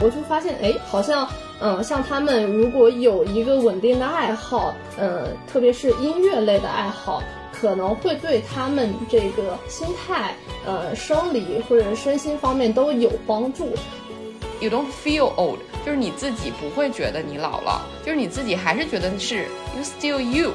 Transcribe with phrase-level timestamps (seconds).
[0.00, 1.28] 我就发现，哎，好像，
[1.60, 10.34] 嗯，像他们如果有一个稳定的爱好，嗯，特别是音乐类的爱好，可能会对他们这个心态、
[10.64, 13.68] 呃，生理或者身心方面都有帮助。
[14.60, 19.46] You don't feel old，就是你自己不会觉得你老了，就是你自己还是觉得是
[19.76, 20.52] you still you。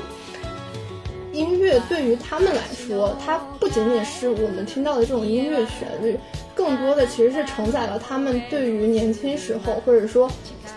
[1.36, 6.18] 音乐对于他们来说，它不仅仅是我们听到的这种音乐旋律，
[6.56, 10.32] 更多的其实是承载了他们对于年轻时候，或者说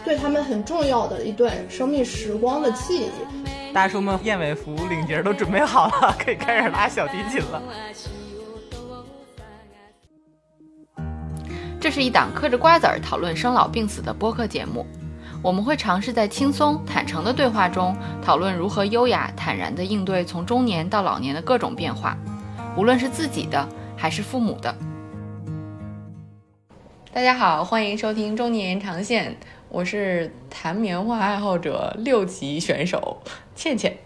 [0.04, 3.72] 对他们很重要的一段生命时光的记忆。
[3.72, 7.62] 大叔们，燕尾服领结都准备好了，可以开始拉小提琴了。
[11.80, 14.84] 这是一档嗑着瓜子儿讨论生老病死的播客节目。
[15.40, 22.18] 我们会尝试在轻松坦诚的对话中，讨论如何优雅坦然地应对从中年到老年的各种变化，
[22.76, 23.66] 无论是自己的
[23.96, 24.74] 还是父母的。
[27.12, 29.36] 大家好，欢迎收听中年延长线，
[29.68, 33.22] 我是弹棉花爱好者六级选手
[33.54, 33.96] 倩倩。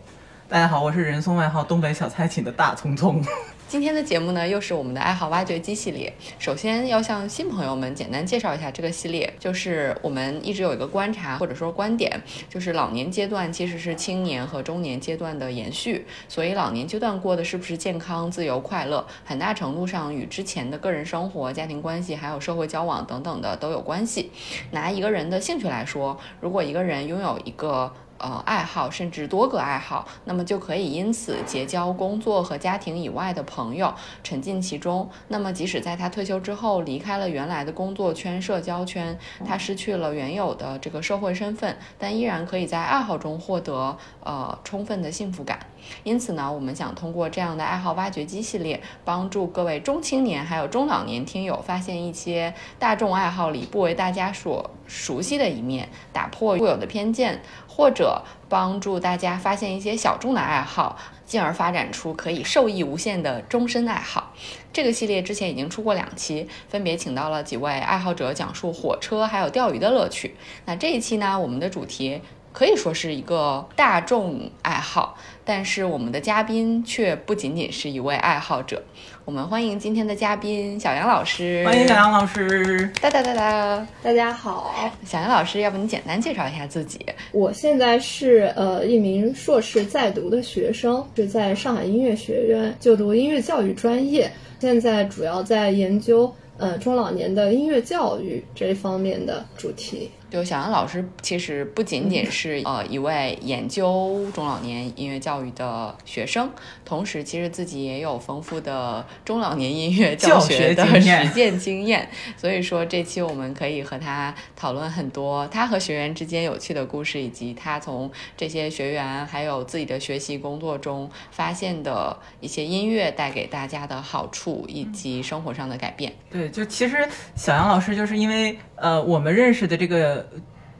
[0.50, 3.24] 大家好，我是人送外号东北小菜琴的大聪聪。
[3.72, 6.12] 今天的节目呢，又是我们的爱好挖掘机系列。
[6.38, 24.30] 首先要向新朋友们简单介绍一下这个系列，就是我们一直有一个观察或者说观点，就是老年阶段其实是青年和中年阶段的延续，所以老年阶段过的是不是健康、自由、快乐，很大程度上与之前的个人生活、家庭关系还有社会交往等等的都有关系。
[24.72, 27.90] 拿一个人的兴趣来说，如果一个人拥有一个
[28.22, 33.92] 呃，爱好甚至多个爱好，那么就可以因此结交工作和家庭以外的朋友，
[34.22, 35.10] 沉浸其中。
[35.26, 45.58] 那么，即使在他退休之后离开了原来的工作圈、社交圈，他失去了原有的这个社会身份，但依然可以在爱好中获得呃充分的幸福感。
[46.04, 57.42] 因此呢，我们想通过这样的爱好挖掘机系列，帮助各位中青年还有中老年听友发现一些大众爱好里不为大家所熟悉的一面，打破固有的偏见。
[57.74, 64.34] 或者帮助大家发现一些小众的爱好，进而发展出可以受益无限的终身爱好。
[64.74, 70.36] 这个系列之前已经出过两期，分别请到了几位爱好者讲述火车还有钓鱼的乐趣。
[70.66, 72.20] 那这一期呢，我们的主题
[72.52, 78.82] 可以说是一个大众爱好，但是我们的嘉宾却不仅仅是一位爱好者。
[79.24, 81.64] 我们欢迎今天的嘉宾小杨老师。
[81.64, 82.92] 欢迎小杨老师。
[83.00, 84.74] 哒哒哒哒，大家好。
[85.04, 87.00] 小杨老师，要不你简单介绍一下自己？
[87.32, 94.30] 我现在是呃一名硕士在读的学生，是在上海音乐学院就读音乐教育专业，
[94.60, 100.10] 现在主要在研究呃中老年的音乐教育这一方面的主题。
[100.32, 106.50] 就小杨老师其实不仅仅是呃一位研究中老年音乐教育的学生，
[106.86, 112.08] 同时其实自己也有丰富的中老年音乐教学的实践经验。
[112.34, 126.10] 所以说这期我们可以和他讨论很多他和学员之间有趣的故事，以及他从这些学员还有自己的学习工作中发现的一些音乐带给大家的好处以及生活上的改变。
[126.30, 127.06] 对，就其实
[127.36, 130.21] 小杨老师就是因为呃我们认识的这个。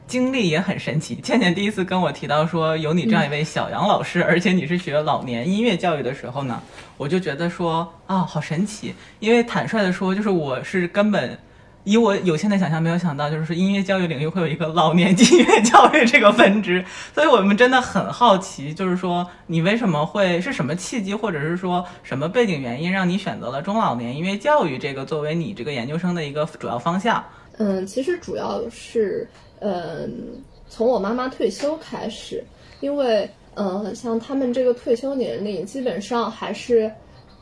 [0.05, 1.15] 经历也很神奇。
[1.15, 6.61] 倩倩第一次跟我提到说有你这样一位小杨老师，而且你是学老年音乐教育的时候呢，
[6.97, 8.93] 我就觉得说啊，好神奇。
[9.19, 11.39] 因为坦率的说，就是我是根本
[11.85, 16.83] 以我有限的想象，没有想到就是音乐教育领域会有一个老年音乐教育这个分支。
[17.13, 27.23] 所以我们真的很好奇，就是说你为什么会是什么契机，或者是说什么背景原因，让你选择了中老年音乐教育这个作为你这个研究生的一个主要方向？
[27.57, 29.27] 嗯，其实主要是。
[29.65, 32.43] 嗯，从我妈妈退休开始，
[32.81, 36.91] 因为嗯，像他们这个退休年龄，基本上还是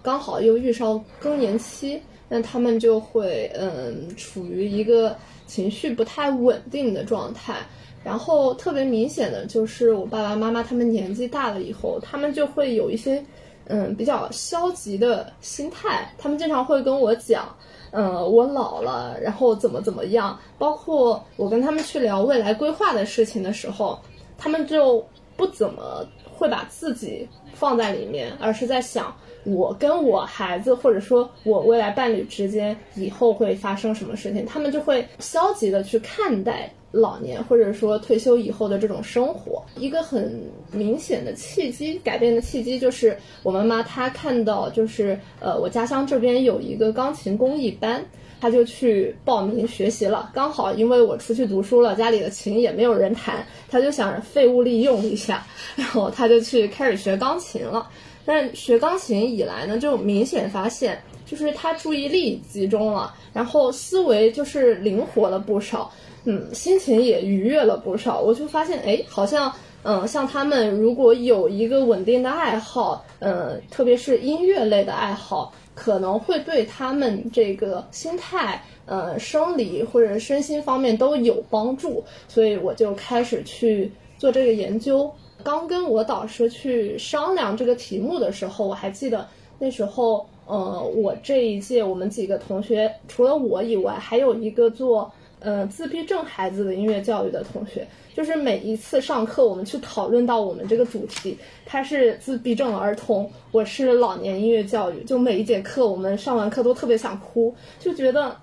[0.03, 1.99] 刚好又遇上更年期，
[2.29, 5.15] 那他们就会嗯，处于一个
[5.47, 7.55] 情绪不太稳定的状态。
[8.03, 13.25] 然后特别明显的就是，我爸爸妈妈他们年纪大了以后，他们就会有一些
[13.65, 17.55] 嗯比较消极的心态，他们经常会跟我讲。
[17.91, 20.39] 呃，我老了，然后怎么怎么样？
[20.57, 23.99] 包括我跟他们去聊未来规划的事情的时候，
[24.37, 25.05] 他们就
[25.35, 36.73] 不怎么会把自己放在里面，而是在想我跟我孩子或者说我未来伴侣之间以后会发生什么事情，他们就会消极的去看待。
[36.91, 40.41] 老年或者说退休以后的这种生活，一个很
[40.71, 48.03] 明显的契机，改变的契机就是我妈妈她看到就是呃我家乡这边有一个钢琴公益班，
[48.41, 50.29] 她就去报名学习了。
[50.33, 55.45] 刚好因为我出去读书了，家里的琴也没有人弹，她就想着废物利用一下，
[55.77, 57.87] 然后她就去开始学钢琴了。
[58.25, 65.91] 但学钢琴以来呢，就明显发现就是她注意力集中了，然后思维就是灵活了不少。
[66.23, 68.19] 嗯，心情也愉悦了不少。
[68.19, 69.51] 我就发现，哎，好像，
[69.83, 78.61] 嗯，像他们如果有一个稳定的爱好，嗯，特别是音乐类的爱好，可能会对他们这个心态。
[78.87, 85.09] 呃，生理或者身心方面都有帮助，所以我就开始去做这个研究。
[85.43, 89.25] 刚跟我导师去商量这个题目的时候，我还记得
[89.59, 95.09] 那时候，呃，我这一届我们几个同学，除了我以外，还有一个做
[95.41, 97.85] 呃自闭症孩子的音乐教育的同学。
[98.15, 108.33] 就是每一次上课，我们去讨论到我们这个主题，他是自闭症儿童，我是老年音乐教育，就每一节课我们上完课都特别想哭，就觉得。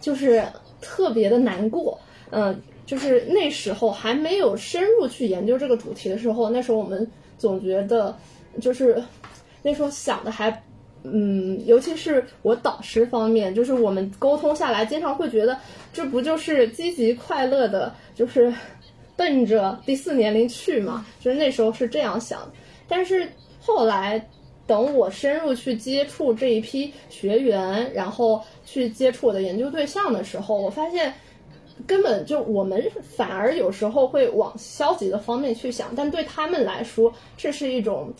[0.00, 0.40] 就是
[0.80, 1.98] 特别的难过，
[2.30, 2.56] 嗯，
[2.86, 8.16] 就是那时候还没有深入去研究这个主题的时候，那时候我们总觉得，
[8.60, 9.02] 就是
[9.60, 10.62] 那时候想的还，
[11.02, 15.58] 嗯，尤其是我导师方面，就是我们沟通下来，经常会觉得
[15.92, 18.52] 这不就是积极快乐的，就是
[19.16, 22.50] 奔着第四年龄去嘛，就是那时候是这样想，
[22.86, 23.28] 但是
[23.60, 24.24] 后来。
[24.68, 31.10] 等我深入去接触这一批学员，然后去接触我的研究对象的时候，我发现
[31.86, 38.12] 根本就我们反而有时候会往消极的方面去想，但对他们来说，这是一种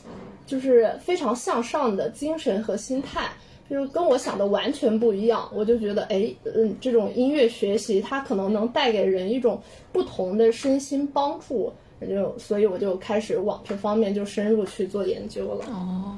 [0.47, 3.29] 就是非常向上的精神和心态，
[3.69, 5.49] 就是跟我想的完全不一样。
[5.55, 9.61] 我就觉得，哎，嗯，这种音乐学习它可能能带给人一种
[9.93, 11.73] 不同的身心帮助。
[12.09, 15.65] 就所以我就开始往这方面就深入去做研究了。
[15.67, 16.17] 哦，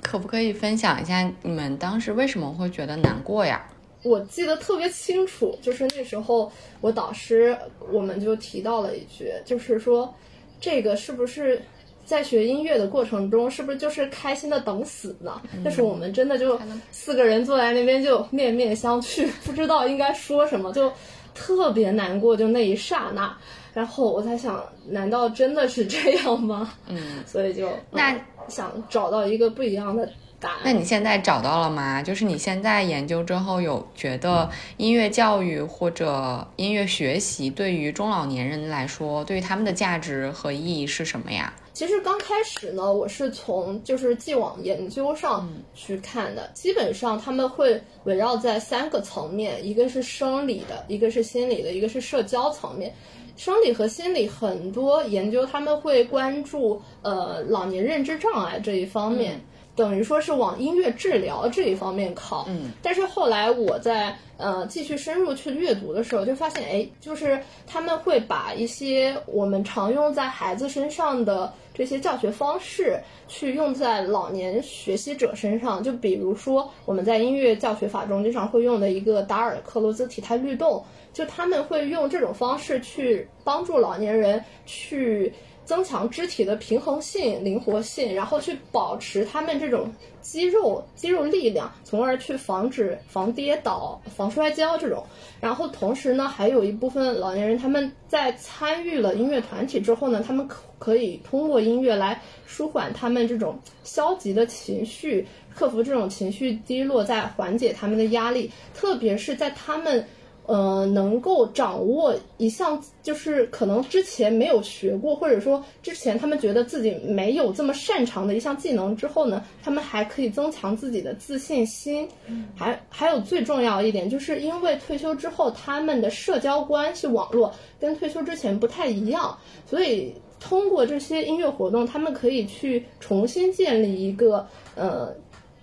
[0.00, 3.68] 可不可以分享一下你们当时为什么会觉得难过呀？
[4.04, 6.48] 我记得特别清楚，就是那时候
[6.80, 7.58] 我导师
[7.90, 10.14] 我们就提到了一句，就是说
[10.60, 11.60] 这个是不是
[12.08, 15.38] 在学音乐的过程中，是不是就是开心的等死呢？
[15.62, 16.58] 但是我们真的就
[16.90, 20.90] 四个人坐在那边就面面相觑， 不知道应该说什么，就
[21.34, 23.36] 特别难过，就那一刹那。
[23.74, 26.72] 然后我在想，难道真的是这样吗？
[26.88, 28.18] 嗯， 所以就那
[28.48, 30.58] 想找到一个不一样的答案。
[30.64, 32.02] 那你现在找到了吗？
[32.02, 41.52] 就是你现在研究之后，有觉得音乐教育或者音乐学习对于中老年人来说，对于他们的价值和意义是什么呀？
[41.78, 52.92] 其实刚开始呢，我是从就是既往研究上去看的，基本上他们会围绕在三个层面，一个是生理的，一个是心理的，一个是社交层面。
[53.36, 59.40] 生理和心理很多研究，他们会关注呃老年认知障碍这一方面，
[59.78, 62.44] 等于说是往音乐治疗这一方面靠。
[62.48, 75.80] 嗯，但是后来我在呃继续深入去阅读的时候，就发现哎，就是他们会把一些我们常用在孩子身上的这些教学方式，去用在老年学习者身上。
[75.80, 80.84] 就比如说我们在音乐教学法中经常会用的一个达尔克罗兹体态律动。
[81.10, 85.32] 就他们会用这种方式去帮助老年人去
[85.68, 89.92] 增强肢体的平衡性、灵活性，然后去保持他们这种
[90.22, 95.04] 肌肉肌肉力量，从而去防止防跌倒、防摔跤这种。
[95.42, 110.02] 然后同时呢，还有一部分老年人他们在参与了音乐团体之后呢，他们可可以通过音乐来舒缓他们这种消极的情绪，克服这种情绪低落，在缓解他们的压力，特别是在他们。
[110.48, 122.08] 呃，能够掌握一项就是可能之前没有学过，或者说之前他们觉得自己没有这么擅长的一项技能之后呢，他们还可以增强自己的自信心。
[122.56, 129.36] 还还有最重要一点，就是因为退休之后他们的社交关系网络跟退休之前不太一样，
[129.66, 135.14] 所以通过这些音乐活动，他们可以去重新建立一个呃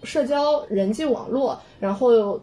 [0.04, 2.40] 社交人际网络，然后。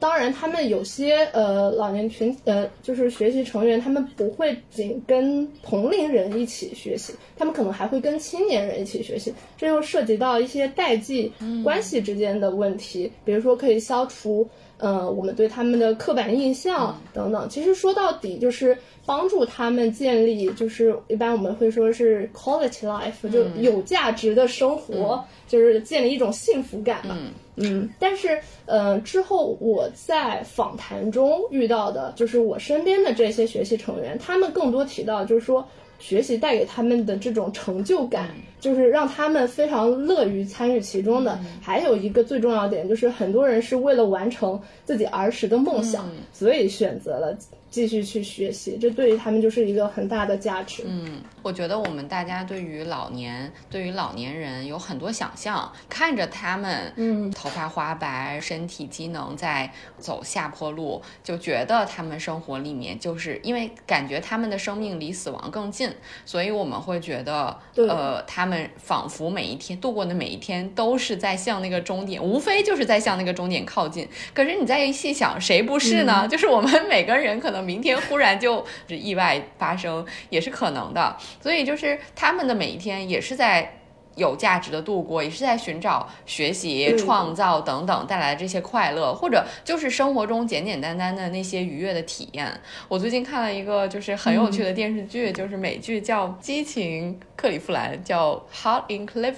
[0.00, 9.32] 当然，他们有些呃老年群呃就是学习成员，他们不会仅跟同龄人一起学习，他们可能还会跟青年人一起学习。
[9.58, 11.30] 这又涉及到一些代际
[11.62, 17.46] 关系之间的问题，比如说可以消除呃我们对他们的刻板印象等等。
[17.50, 27.18] 其实说到底就是帮助他们建立，就是一般我们会说是 quality life，就有价值的生活，就是建立一种幸福感嘛。
[27.62, 35.66] 嗯，但是，呃，之后我在访谈中遇到的，就是我身边的这些学习成员，他们更多提到，就是说
[35.98, 41.38] 学习带给他们的这种成就感，就是让他们非常乐于参与其中的。
[41.60, 47.36] 还有一个最重要点，就是很多人是为了完成自己儿时的梦想，所以选择了
[47.70, 50.82] 继续去学习，这对于他们就是一个很大的价值。
[50.84, 65.88] 嗯，我觉得我们大家对于老年，对于老年人有很多想象，看着他们，嗯，头发花白，身体机能在走下坡路，就觉得他们生活里面就是因为感觉他们的生命离死亡更近，
[66.26, 74.08] 所以我们会觉得，呃，他们仿佛每一天度过的每一天都是在向那个终点，无非就是在向那个终点靠近。
[74.34, 76.26] 可是你再一细想，谁不是呢？
[76.26, 77.59] 就是我们每个人可能。
[77.60, 83.76] 明天忽然就意外发生也是可能的，所以就是他们的每一天也是在。
[84.20, 92.48] 有价值的度过，也是在寻找学习、创造等等带来的这些快乐，或者就是生活中简简单单的那些愉悦的体验。
[92.86, 99.34] 我最近看了一个就是很有趣的电视剧，就是美剧叫《激情克里夫兰》，叫《Hot in Cleveland》。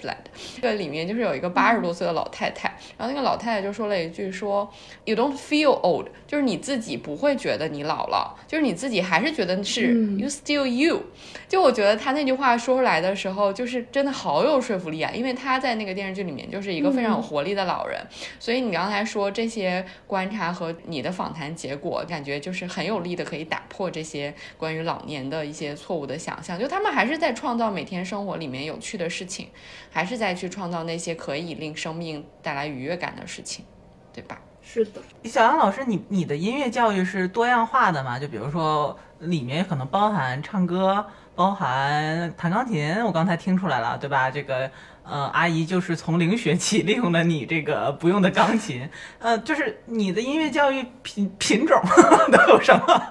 [0.57, 4.69] 这个里面就是有一个八十多岁的老太太，然后那个老太太就说了一句说
[5.05, 11.03] ：“You don't feel old，就是你自己不会觉得你老了，就是你自己还是觉得是 You still you。”
[11.49, 15.11] 就我觉得他那句话说出来的时候，就是真的好有说服力啊！
[15.15, 18.01] 因为他在那个电视剧里面就是一个非常有活力的老人，
[18.39, 26.59] 所以你刚才说这些观察和你的访谈结果，感觉就是很有力的，可以打破这些关于老年的一些错误的想象。
[26.59, 29.49] 就他们还是在创造每天生活里面有趣的事情，
[29.91, 33.65] 还是在去创造那些可以令生命带来愉悦感的事情，
[34.13, 34.41] 对吧？
[34.63, 38.19] 是的，小杨老师，你你的音乐教育是多样化的吗？
[38.19, 41.05] 就比如说里面可能包含唱歌。
[41.35, 44.31] 包含弹钢琴，我刚才听出来了，对吧？
[44.31, 44.71] 这个，
[45.03, 51.81] 呃，阿姨就是从零学起利用了你这个不用的钢琴， 呃，就是你的音乐教育品品种
[52.31, 53.03] 都有什么？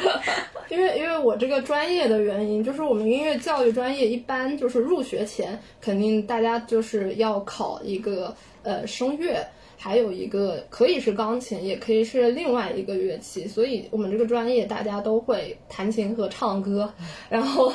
[0.70, 9.46] 因为因为我这个专业的原因，就是我们音乐教育专业一般就是入学前肯定大家就是要考一个呃声乐。
[9.84, 16.88] 还有一个可以是钢琴，也可以是另外一个乐器，所以我们这个专业大家都会弹琴和唱歌，
[17.28, 17.72] 然后，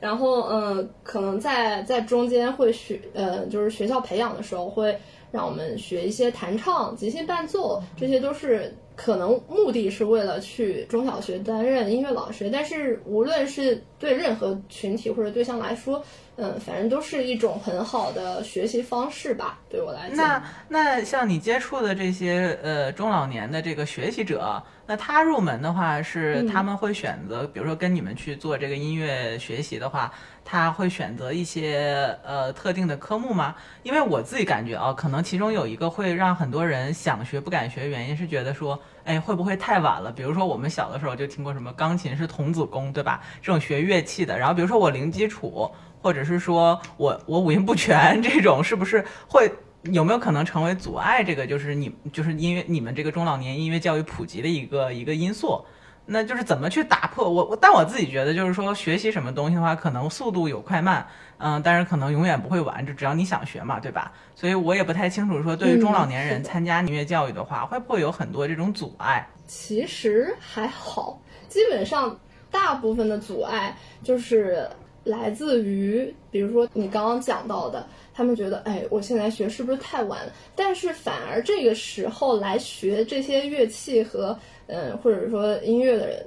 [0.00, 4.96] 然后，嗯，可能在在中间会学，呃，就是学校培养的时候会
[5.32, 16.04] 让我们学一些弹唱、即兴伴奏，这些都是可能目的是为了去中小学担任音乐老师，但是无论是对任何群体或者对象来说。
[16.36, 20.16] 嗯，反正都是一种很好的学习方式吧，对我来讲。
[20.16, 30.10] 那那像你接触的这些呃中老年的这个学习者，那他入门的话是他们会选择，比如说跟你们去做这个音乐学习的话，
[30.44, 33.54] 他会选择一些呃特定的科目吗？
[33.82, 40.12] 因为我自己感觉啊，可能其中有一个会让很多人想学不敢学，原因是觉得说，哎，会不会太晚了？
[40.12, 43.20] 比如说我们小的时候就听过什么钢琴是童子功，对吧？
[43.40, 45.70] 这种学乐器的，然后比如说我零基础。
[46.04, 49.48] 或者是说我我五音不全这种是不是会
[49.84, 51.22] 有没有可能成为阻碍？
[51.22, 55.64] 这个就是你就是音乐你们这个中老年音乐教育普及的一个一个因素。
[56.04, 57.56] 那就是怎么去打破我我？
[57.56, 61.06] 但我自己觉得就是说学习什么东西的话，可能速度有快慢，
[61.38, 64.12] 嗯，但是可能永远不会晚，就只要你想学嘛，对吧？
[64.34, 69.26] 所以我也不太清楚说对于中老年人参加音乐教育的话，会不会有很多这种阻碍？
[69.46, 72.18] 其实还好，基本上
[72.50, 74.68] 大部分的阻碍就是。
[75.04, 80.32] 来自于，比如说你刚刚讲到的，他们觉得，哎，我现在学是不是太晚了？
[80.54, 86.26] 但是反而这个时候来学这些乐器和，嗯，或者说音乐的人，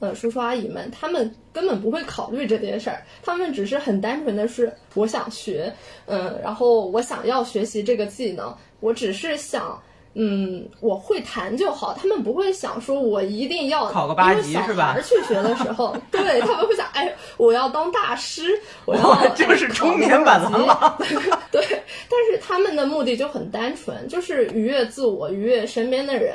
[0.00, 5.72] 呃，叔叔阿姨们，他们根本不会考虑这件事儿，他们只是很单纯的是，我想学，
[6.06, 9.80] 嗯，然后我想要学习这个技能，我只是想。
[10.18, 11.92] 嗯，我会弹就好。
[11.92, 14.96] 他们不会想说，我一定要考个八级是吧？
[15.04, 20.96] 去学的时候， 对他们会想，哎，我要当大师，我要 就是中年版的了。
[21.52, 21.62] 对，
[22.08, 26.34] 但是他们的目的就很单纯，就是愉悦自我，愉悦身边的人。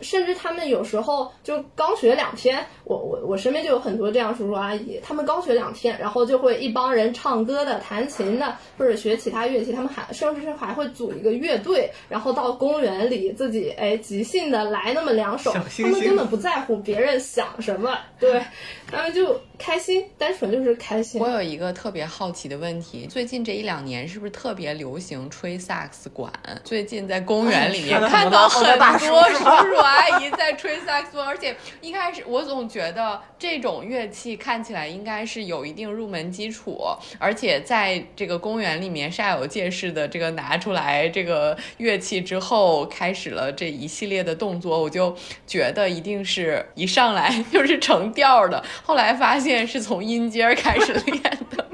[0.00, 18.42] 甚至他们有时候就刚学两天，我我我身边就有很多这样叔叔阿姨，他们刚学两天，然后就会一帮人唱歌的、弹琴的，或者学其他乐器，他们还甚至是还会组一个乐队，然后到公园里自己哎即兴的来那么两首，他们根本不在乎别人想什么，对
[18.90, 19.40] 他们就。
[19.58, 21.20] 开心，单纯就是开心。
[21.20, 26.32] 我有一个特别好奇的问题，最近这一两年是不是特别流行吹萨克斯管？
[26.64, 36.78] 最近在公园里面 看到很多叔叔我阿姨在吹萨克斯，而且一开始我总觉得这种乐器看起来应该是有一定入门基础，
[37.18, 48.62] 而且在这个公园里面煞有介事的这个拿出来这个乐器之后，开始了这一系列的动作，我就觉得一定是一上来就是成调的。
[48.84, 49.66] 后来发现。
[49.72, 51.66] 是从音阶开始练的，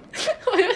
[0.47, 0.75] 我觉得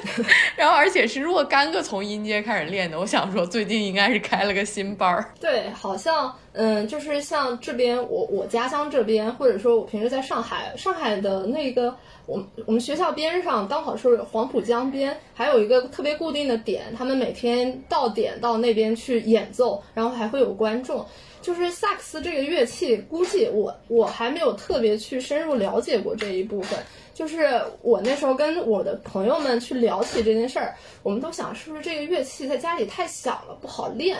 [0.56, 2.98] 然后而且是若干个从音阶开始练的。
[2.98, 5.32] 我想说，最近应该是开了个新班儿。
[5.40, 11.94] 对，好像嗯，就是像这边我我家乡这边，或者说我平时在上海，上海的那个
[12.26, 21.04] 我我们学校边上刚好是黄浦江边，还有一个特别固定的点，他们每天到点到那边去演奏，然后还会有观众。
[21.40, 26.78] 就是萨克斯这个乐器，估计我我还没有特别去深入了解过这一部分。
[27.14, 34.16] 就是我那时候跟我的朋友们去聊起这件事儿，我们都想是不是这个乐器在家里太小了不好练，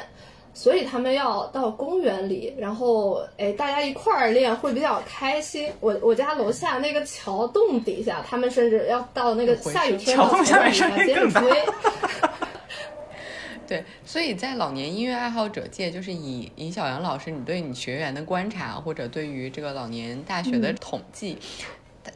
[0.53, 5.71] 所以他们要到公园里，然后哎大家一块儿练会比较开心。
[5.81, 10.73] 我我家楼下那个桥洞底下，他们甚至要到那个下雨天桥洞下面
[11.07, 11.51] 接着吹。
[13.67, 21.39] 对，所以在老年音乐爱好者界，就是以尹小杨老师，你对你学员的观察，或者对于这个老年大学的统计，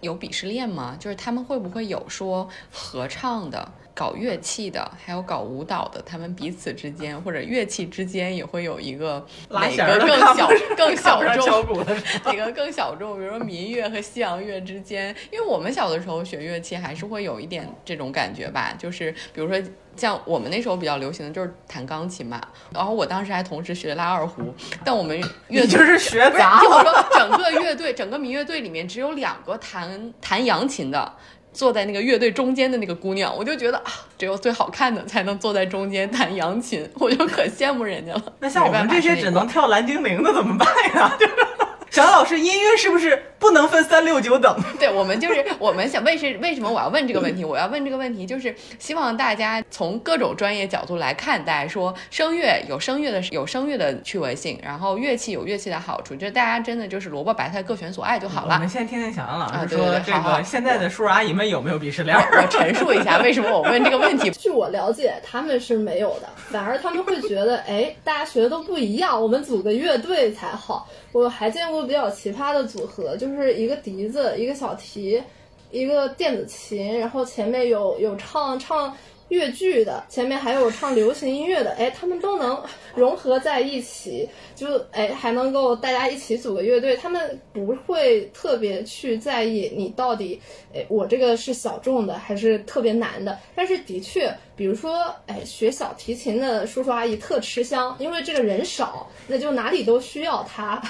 [0.00, 0.97] 有鄙视链吗？
[0.99, 3.73] 就是他们会不会有说合唱的？
[3.95, 11.83] 搞乐器的，还有搞舞蹈的，他们彼此之间或者乐器之间也会有一个哪个更小更小众，
[12.26, 13.16] 哪 个更小众？
[13.16, 19.59] 比如说民乐和西洋乐之间，因为我们小的时候学乐器还是会有一点这种感觉吧，就是比如说
[19.96, 22.40] 像我们那时候比较流行的就是弹钢琴嘛，
[22.72, 26.82] 然后我当时还同时学拉二胡，但我们 乐队就是学杂了。
[26.82, 31.12] 说整个乐队整个民乐队里面只有两个弹弹扬琴的。
[31.52, 33.84] 坐在那个乐队中间的那个姑娘，我就觉得啊，
[34.18, 38.22] 只有最好看的才能坐在中间弹扬琴，我就可羡慕人家了。
[38.40, 41.16] 那像我们这些只能跳蓝精灵的怎么办呀？
[41.96, 44.54] 小老师，音乐是不是不能分三六九等？
[44.78, 47.42] 对，我们就是我们想为是为什么我要问这个问题？
[47.42, 58.56] 我要问这个问题，就是希望大家从各种专业角度来看待，说声乐有声乐的有声乐的趣味性，然后乐器有乐器的好处，就是大家真的就是萝卜白菜各选所爱就好了。
[58.56, 62.14] 我们先听听小杨老师说这个现在的叔叔阿姨们有没有鄙视链？
[62.14, 64.28] 我陈述一下为什么我问这个问题。
[64.38, 70.86] 据我了解，他们是没有的，反而他们会觉得，哎，大家学的都不一样，我们组个乐队才好。
[71.16, 75.23] 我还见过比较奇葩的组合，就是一个笛子，一个小提，
[75.70, 78.94] 一个电子琴，然后前面有有唱唱
[79.30, 82.62] 越剧的，前面还有唱流行音乐的，哎，他们都能
[82.94, 90.38] 融合在一起，就哎还能够大家一起组个乐队，他们不会特别去在意你到底，
[90.74, 100.83] 哎，我这个是小众的还是特别难的，但是的确，比如说，哎，学小提琴的叔叔阿姨特吃香，因为这个人少，那就哪里都需要他。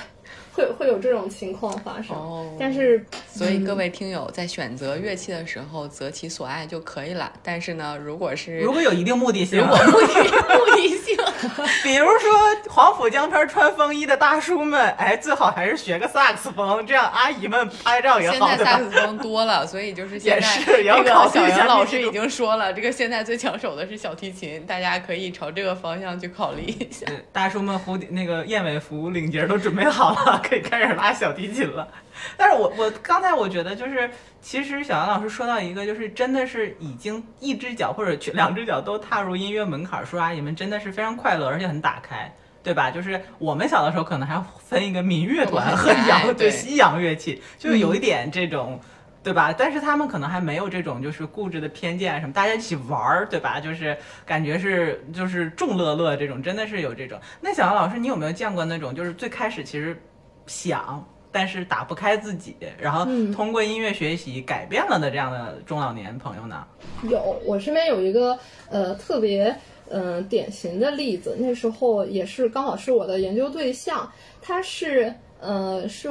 [0.57, 2.17] 会会有这种情况发生，
[2.59, 7.31] 但是所以各位听友在选择乐器的时候择其所爱就可以了。
[7.43, 10.15] 但是呢，如果是如果有一定目的性，如果目的
[10.57, 11.15] 目的性，
[11.85, 12.31] 比如说
[12.71, 18.49] 黄浦江边穿风衣的大叔们，哎，最好还是学个萨克斯风，这样阿姨们拍照也好。
[18.49, 27.07] 现在萨克斯风多了，所以就是现在这个小杨老师已经说了，这个现在最抢手的是小提琴，大家可以朝这个方向去考虑一下。
[27.31, 30.43] 大叔们蝴蝶那个燕尾服领结都准备好了。
[30.47, 31.89] 可以开始拉小提琴了，
[32.37, 34.09] 但是我我刚才我觉得就是，
[34.41, 42.33] 其实小杨老师说到一个，就是真的是已经一只脚或者两只脚都踏入音乐门槛，叔叔阿姨们真的是非常快乐，而且很打开，
[42.63, 42.93] 对吧？
[42.93, 48.81] 就是我们小的时候可能还分一个民乐团和洋对西洋乐器，就有一点这种，
[49.25, 49.53] 对吧？
[49.53, 53.59] 但是他们可能还没有这种就是固执的偏见什么，大家一起玩儿，对吧？
[53.59, 57.19] 就是感觉是就是众乐乐这种，真的是有这种。
[57.41, 60.01] 那小杨老师，你有没有见过那种就是最开始其实。
[60.47, 66.67] 想，但是打不开自己，然后通过音乐学习改变了的这样的中老年朋友呢？
[67.11, 68.39] 有，我身边有一个
[68.71, 69.55] 呃特别
[69.91, 76.11] 嗯典型的例子，那时候也是刚好是我的研究对象，他是呃是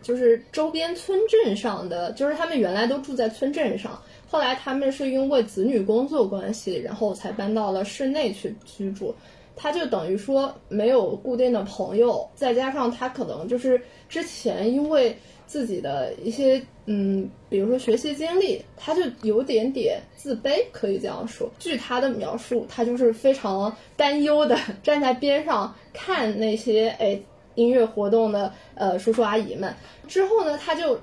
[0.00, 9.14] 就是周边村镇上的，就是他们原来都住在村镇上，后来他们是因为子女工作关系，然后才搬到了市内去居住。
[9.56, 21.50] 他就等于说没有固定的朋友，再加上他可能就是之前因为自己的一些嗯，比如说学习经历，他就有点点自卑，可以这样说。
[21.58, 27.20] 据他的描述，他就是非常担忧的站在边上看那些哎
[27.54, 29.74] 音乐活动的呃叔叔阿姨们。
[30.08, 30.98] 之后呢，他就。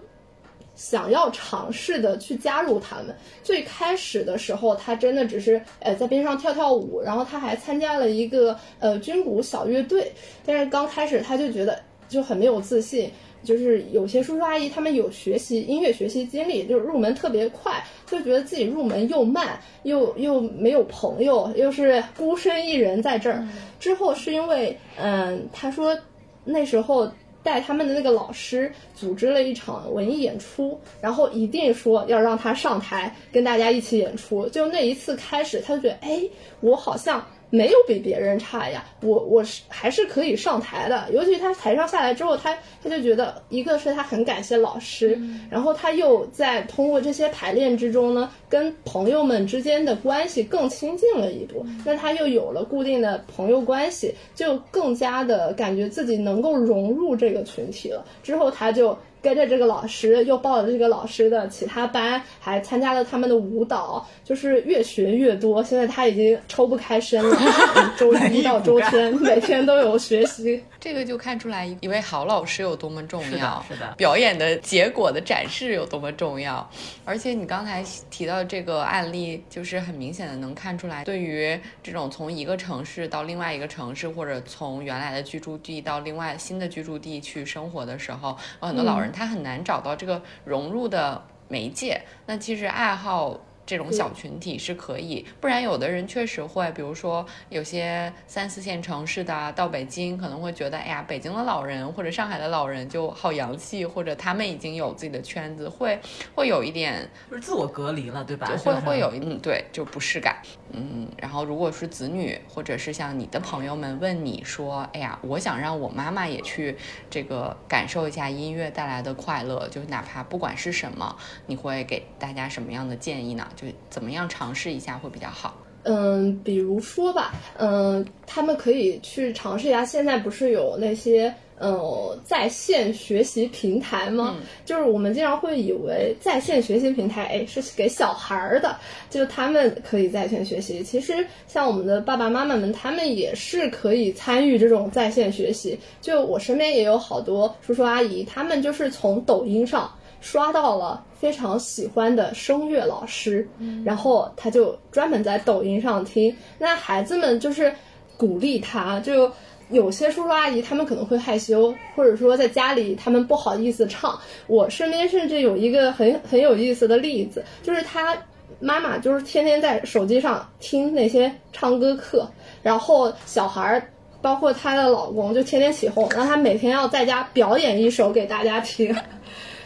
[0.79, 3.13] 想要尝试的去加入他们。
[3.43, 10.09] 最开始的时候，他真的只是呃在边上跳跳舞，然后他还参加了一个呃军鼓小乐队。
[10.45, 13.11] 但是刚开始他就觉得就很没有自信，
[13.43, 23.45] 就是有些叔叔阿姨他们有学习音乐学习经历，就是入门特别快，就觉得自己入门又慢，又又没有朋友，又是孤身一人在这儿。
[23.81, 25.99] 之后是因为嗯，他说
[26.45, 27.11] 那时候。
[27.49, 34.47] 带他们的那个老师组织了一场文艺演出，然后一定说要让他上台跟大家一起演出。
[34.49, 36.21] 就那一次开始，他就觉得，哎，
[36.59, 37.25] 我好像。
[37.49, 41.07] 没有比别人差呀，我我是还是可以上台的。
[41.11, 51.65] 尤其他台上下来之后，他他就觉得，一个是他很感谢老师，然后他又在通过这些排练之中呢，跟朋友们之间的关系更亲近了一步。
[51.85, 58.05] 那他又有了固定的朋友关系，就更加的感觉自己能够融入这个群体了。
[58.21, 58.97] 之后他就。
[59.21, 65.63] 跟着这个老师，又报了这个老师的其他班，还参加了他们的舞蹈，就是越学越多。
[65.63, 67.37] 现在他已经抽不开身了，
[67.97, 70.63] 周一到周天 每天都有学习。
[70.79, 76.69] 这个就看出来一位好老师有多么重要，是的，表演的结果的展示有多么重要。
[77.03, 92.01] 而且你刚才提到这个案例，就是很明显的能看出来，对于这种从一个城市到另外一个城市，或者从原来的居住地到另外新的居住地去生活的时候，有很多老人他很难找到这个融入的媒介。
[92.25, 93.39] 那其实爱好。
[93.69, 105.99] 这种小群体是可以，不然有的人确实会，比如说有些三四线城市的到北京，可能会觉得，哎呀，北京的老人或者上海的老人就好洋气，或者他们已经有自己的圈子，会
[106.33, 108.47] 会有一点就是自我隔离了，对吧？
[108.65, 110.37] 会会有一嗯，对，就不适感。
[110.71, 116.75] 嗯，然后如果是子女或者是像你的朋友们问你说，哎呀，我想让我妈妈也去
[117.09, 121.15] 这个感受一下音乐带来的快乐，就哪怕不管是什么，
[121.47, 123.47] 你会给大家什么样的建议呢？
[123.55, 125.55] 就怎么样尝试一下会比较好？
[125.83, 129.85] 嗯，比如说吧，嗯，他们可以去尝试一下。
[129.85, 134.35] 现在不是有那些嗯在线学习平台吗？
[134.65, 138.75] 就是我们经常会以为在线学习平台，哎，是给小孩儿的，
[139.09, 140.83] 就他们可以在线学习。
[140.83, 145.79] 其实像我们的爸爸妈妈们，他们也是可以参与这种在线学习。
[146.01, 149.91] 就我身边也有好多叔叔阿姨，他们就是从抖音上。
[150.21, 153.47] 刷到了非常喜欢的声乐老师，
[153.85, 156.35] 然后他就专门在抖音上听。
[156.57, 157.73] 那孩子们就是
[158.17, 159.31] 鼓励他，就
[159.69, 164.19] 有些叔叔阿姨他们可能会害羞，或者说在家里他们不好意思唱。
[164.47, 168.17] 我身边甚至有一个很很有意思的例子，就是他
[168.59, 172.29] 妈妈就是天天在手机上听那些唱歌课，
[172.63, 173.89] 然后小孩儿
[174.21, 178.93] 包括她的老公就天天起哄，让他每天要在家表演一首给大家听。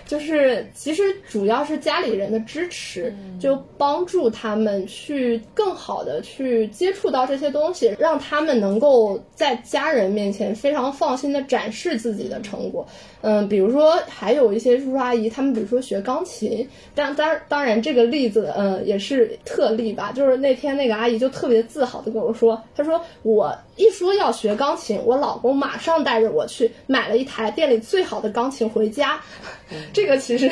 [0.05, 12.85] 就是其实主要是家里人的支持，就帮助他们去更好的去接触到这些东西，让他们能够在家人面前非常放心的展示自己的成果。
[13.25, 20.11] 嗯，比如说还有一些叔叔阿姨，他们比如说学钢琴，但当当然这个例子，嗯，也是特例吧。
[20.11, 29.17] 就是那天那个阿姨就特别自豪的跟我说，她说我一说要学钢琴，我老公马上带着我去买了一台店里最好的钢琴回家。
[29.93, 30.51] 这个其实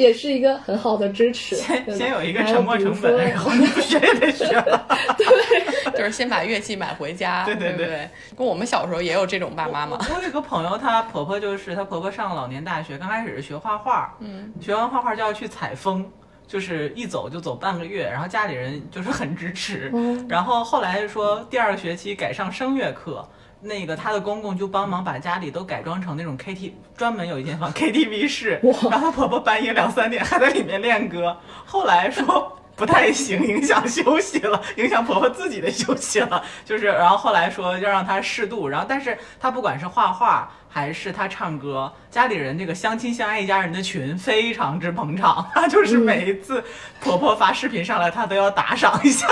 [0.00, 1.54] 也是一个很好的支持。
[1.56, 4.46] 先先有一个沉没成本，然后你不学也得学。
[5.18, 7.44] 对，就是先把乐器买回家。
[7.46, 9.98] 对对对，跟我们小时候也有这种爸妈嘛。
[10.16, 16.10] 我有个朋友，她婆婆就是她婆婆上了老年大学，刚开始是学画画，嗯，学完画画就要去采风，
[16.46, 19.92] 就是一走就走半个月，然后家里人就是很支持，
[20.28, 23.28] 然后后来说第二个学期改上声乐课。
[23.62, 31.36] 那个她的公公就帮忙把家里都改装成那种 K T，专门有一间房 K T V 室，然后婆婆半夜两三点还在里面练歌。
[31.66, 36.42] 后来说不太行，影响休息了，影响婆婆自己的休息了。
[36.64, 46.64] 就是，然后后来说要让她适度，然后但是她不管是画画还是她唱歌，家里人这个相亲相爱一家人的群非常之捧场，她就是每一次
[47.00, 49.26] 婆婆发视频上来，她都要打赏一下。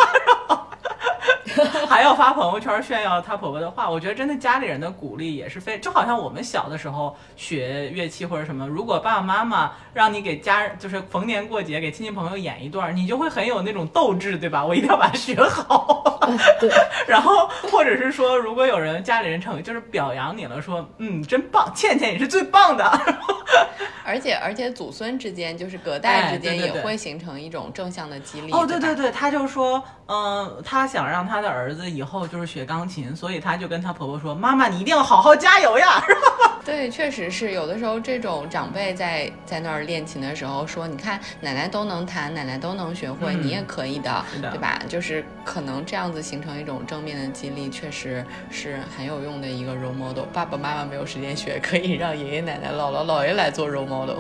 [1.89, 14.65] 还要发朋友圈炫耀她婆婆的话，我觉得真的家里人的鼓励也是非，就好像我们小的时候学乐器或者什么，如果爸爸妈妈让你给家就是逢年过节给亲戚朋友演一段，你就会很有那种斗志，对吧？
[14.65, 16.21] 我一定要把它学好。
[16.61, 16.71] 对。
[17.09, 22.85] 然后或者是说，如果有人家里人成就是表扬你了，说嗯真棒，倩倩你是最棒的。
[24.05, 28.51] 而且而且祖孙之间就是隔代之间也会形成一种正向的激励。
[28.53, 36.61] 哦，对对对，他就说，嗯，他想让他的儿子以后就是学钢琴，所以他就跟他婆婆说：“妈妈，你一定要好好加油呀。”是吧？
[36.65, 50.25] 对，确实是有的时候这种长辈在在那儿练琴的时候说：“你看奶奶都能弹，奶奶都能学会，你也可以的，对吧？”就是可能这样子形成一种正面的激励，确实是很有用的一个 role model。
[50.33, 54.19] 爸爸妈妈没有时间学，可以让爷爷奶奶、姥姥姥爷来做 role model。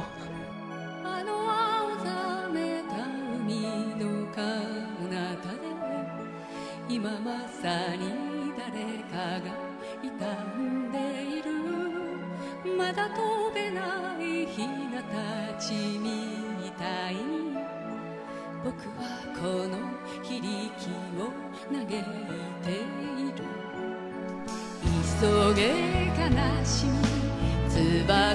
[6.90, 8.02] 今まさに
[8.56, 8.72] 誰
[9.04, 9.46] かが
[10.02, 10.08] 痛
[10.56, 10.96] んで
[11.38, 11.46] いる
[12.76, 17.16] まだ飛べないヒナたちみたい。
[18.64, 19.00] 僕は
[19.34, 19.72] この
[20.22, 20.48] 非力
[21.22, 21.24] を
[21.70, 21.86] 嘆い
[22.64, 22.74] てい
[23.36, 23.38] る。
[25.20, 25.22] 急
[25.54, 25.60] げ
[26.16, 26.24] 悲
[26.64, 26.92] しみ
[27.68, 28.34] 翼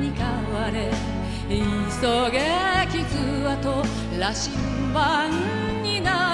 [0.00, 0.76] に変われ。
[1.48, 1.52] 急
[2.32, 2.34] げ
[2.90, 3.02] 傷
[3.48, 3.54] 跡
[4.18, 4.42] 羅針
[4.94, 5.30] 盤
[5.82, 6.33] にな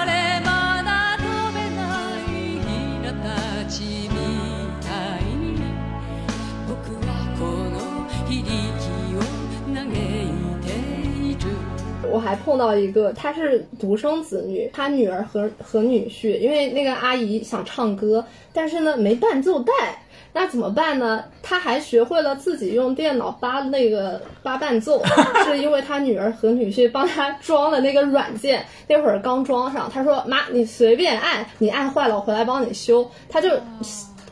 [12.11, 19.71] 我还碰到一个，她是独生子女，她女儿和和女婿，因为那个阿姨想唱歌，但是呢没伴奏带，
[20.33, 21.23] 那怎么办呢？
[21.41, 25.01] 她还学会了自己用电脑扒那个扒伴奏，
[25.45, 33.49] 是因为她女儿和女婿帮她装了那个软件，那会儿刚装上，她说妈你随便按，你按坏了我回来帮你修，她就。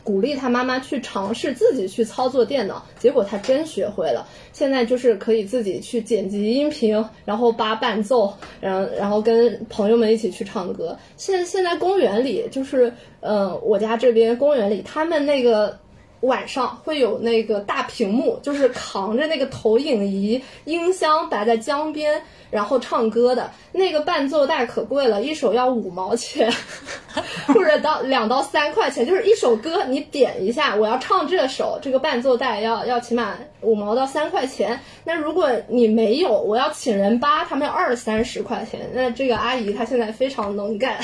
[0.02, 4.26] 鼓励他妈妈去尝试自己去操作电脑，结果他真学会了。
[4.52, 10.96] 现在就是可以自己去剪辑音频，然后扒伴奏，然然后跟朋友们一起去唱歌。
[11.16, 15.78] 现现在公园里就是，呃，我家这边公园里，他们那个。
[16.22, 26.52] 晚上会有那个大屏幕，就是扛着那个投影仪、音箱摆在江边，然后唱歌的那个伴奏带可贵了，一首要五毛钱，
[27.48, 34.80] 或者到两到三块钱，就是一首歌你点一下，我要唱这首，这个伴奏带要要起码五毛到三块钱。
[35.04, 38.90] 那如果你没有，我要请人扒，他们要二三十块钱。
[38.92, 40.98] 那这个阿姨她现在非常能干，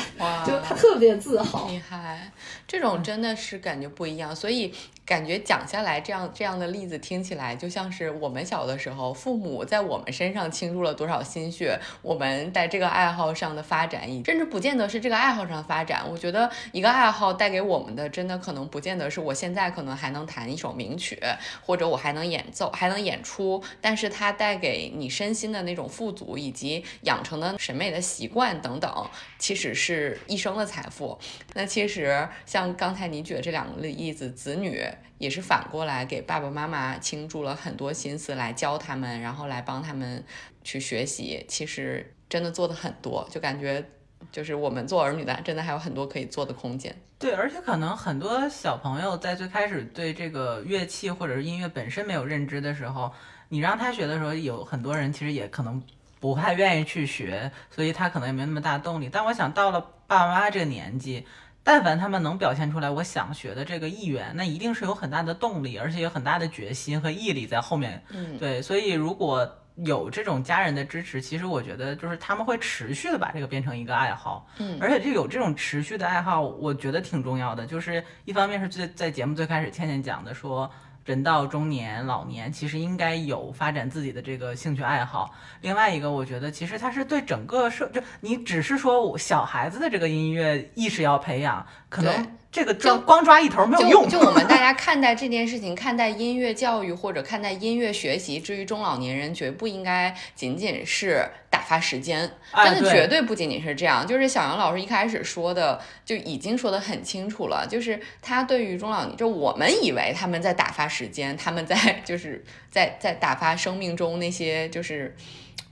[0.47, 1.69] 就她特别自豪。
[1.69, 2.31] 厉害，
[2.67, 4.75] 这种真的是感觉不一样，所以
[5.05, 16.03] 感觉讲下来，这样这样的例子听起来就像是我们小的时候，父母在我们身上倾注了多少心血，我们在这个爱好上的发展，甚至不见得是这个爱好上的发展。
[16.11, 21.17] 我觉得一个爱好带给我们的，真的可能不见得是我现在可能还能弹一首名曲，
[21.65, 31.17] 或者我还能演奏，还能演出，但是它带给你身心的那种富足，以及养成的审美的习惯等等，其实是一生的财富。
[31.55, 34.83] 那其实像像刚才你举的这两个例子，子女
[35.19, 40.25] 也是反过来给爸爸妈妈倾注了很多心思来教他们，然后来帮他们
[40.65, 41.45] 去学习。
[41.47, 43.85] 其实真的做的很多，就感觉
[44.33, 46.97] 就是我们做儿女的，真的还有很多可以做的空间。
[47.19, 53.13] 对，而且可能很多小朋友在最开始对这个乐器或者是音乐本身没有认知的时候，
[53.51, 55.83] 你让他学的时候，有很多人其实也可能
[56.21, 59.11] 不太愿意去学，所以他可能也没那么大动力。
[59.13, 61.27] 但我想到了爸妈这个年纪，
[61.67, 68.01] 但凡他们能表现出来我想学的这个意愿，那一定是有很大的动力，而且有很大的决心和毅力在后面。
[68.11, 74.47] 嗯，对，所以如果有这种家人的支持，其实我觉得就是他们会持续的把这个变成一个爱好。
[74.59, 77.67] 嗯而且就有这种持续的爱好，我觉得挺重要的。
[77.67, 80.71] 就是一方面是最在节目最开始倩倩讲的说。
[81.07, 85.33] 人到中年、老年，其实应该有发展自己的这个兴趣爱好。
[85.61, 94.09] 另外一个，我觉得其实它是对整个社，就你只是说小孩子的这个音乐意识要培养，可能这个抓光抓一头没有用。
[94.09, 102.31] 就我们大家看待这件事情，看待音乐教育或者看待音乐学习，至于中老年人，绝不应该仅仅是打发时间，
[102.65, 104.07] 真的绝对不仅仅是这样。
[104.07, 115.15] 就是小杨老师一开始说的，就已经说的很清楚了，就是他对于中老年，就我们以为他们在打发时间，他们在就是在在打发生命中那些就是。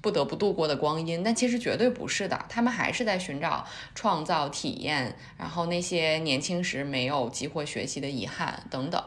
[0.05, 9.03] 不得不度过的光阴，但其实绝对不是的，他们还是在寻找创造体验，然后那些年轻时没有机会学习的遗憾等等，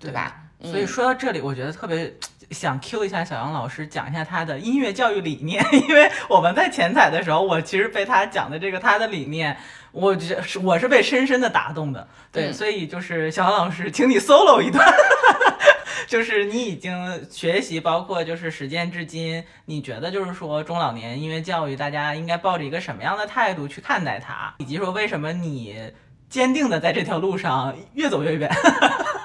[0.00, 0.42] 对吧？
[0.60, 2.12] 所以嗯说到这里，我觉得特别
[2.50, 9.56] 想 Q 一下小杨老师，讲一下他的音乐教育理念， 因为我们在前采的时候，我其实被他讲的这个他的理念，
[9.92, 12.06] 我觉是我是被深深的打动的。
[12.32, 14.86] 对，嗯所以就是小杨老师，请你 solo 一段。
[16.08, 25.92] 就是你已经学习，包括就是实践至今，你觉得就是说中老年音乐教育，大家应该抱着一个什么样的态度去看待它，以及说为什么你
[26.28, 28.50] 坚定的在这条路上越走越远？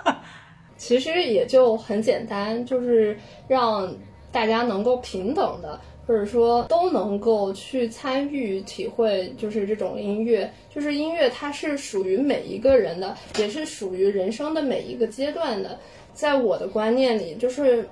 [0.77, 3.91] 其实也就很简单，就是让
[4.31, 15.77] 大家能够平等的，或者说都能够去参与体会，就是这种音乐，就是音乐它是属于每一个人的，也是属于人生的每一个阶段的。
[16.13, 17.87] 在我的观念里，就是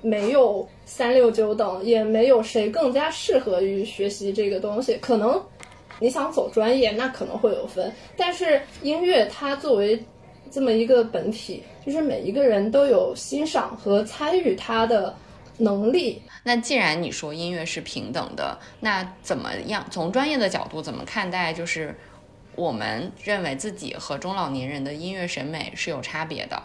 [0.00, 4.96] 没有三六九等，也没有谁更加适合于学习这个东西。
[5.00, 5.40] 可能
[5.98, 9.98] 你想走专业，那可能会有分，但是音乐它作为
[10.50, 15.14] 这么一个本体，就是每一个人都有欣赏和参与它的
[15.58, 16.22] 能力。
[16.44, 21.52] 那既然你说音乐是平等的，那怎么样从专业的角度怎么看待？
[21.52, 21.96] 就是
[22.56, 26.62] 我们认为自己和中老年人的音乐审美是有差别的。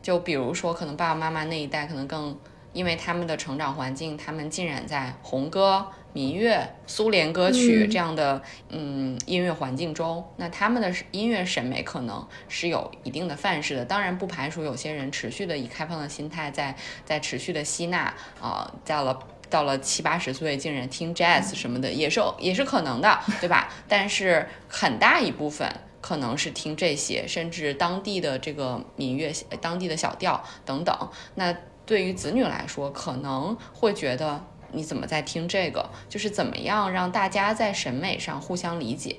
[0.00, 2.38] 就比如说，可能爸爸妈妈那一代可能更，
[2.72, 13.84] 因为他们的成长环境，他们浸染在红歌、民乐、苏联歌曲嗯这样的嗯音乐环境中，那他们的音乐审美可能是有一定的范式的。
[13.84, 19.18] 当然，不排除有些人持续的以开放的心态在在持续的吸纳啊、到了。
[19.50, 23.72] 到了七八十岁，竟然听 jazz 什么的，也是也是可能的，对吧？
[23.88, 25.66] 但是很大一部分
[26.02, 30.94] 可能是听这些，甚至当地的这个民乐、呃当地的小调等等。
[31.36, 31.56] 那
[31.88, 34.38] 对于子女来说，可能会觉得
[34.70, 35.88] 你怎么在听这个？
[36.06, 39.16] 就是怎么样让大家在审美上互相理解。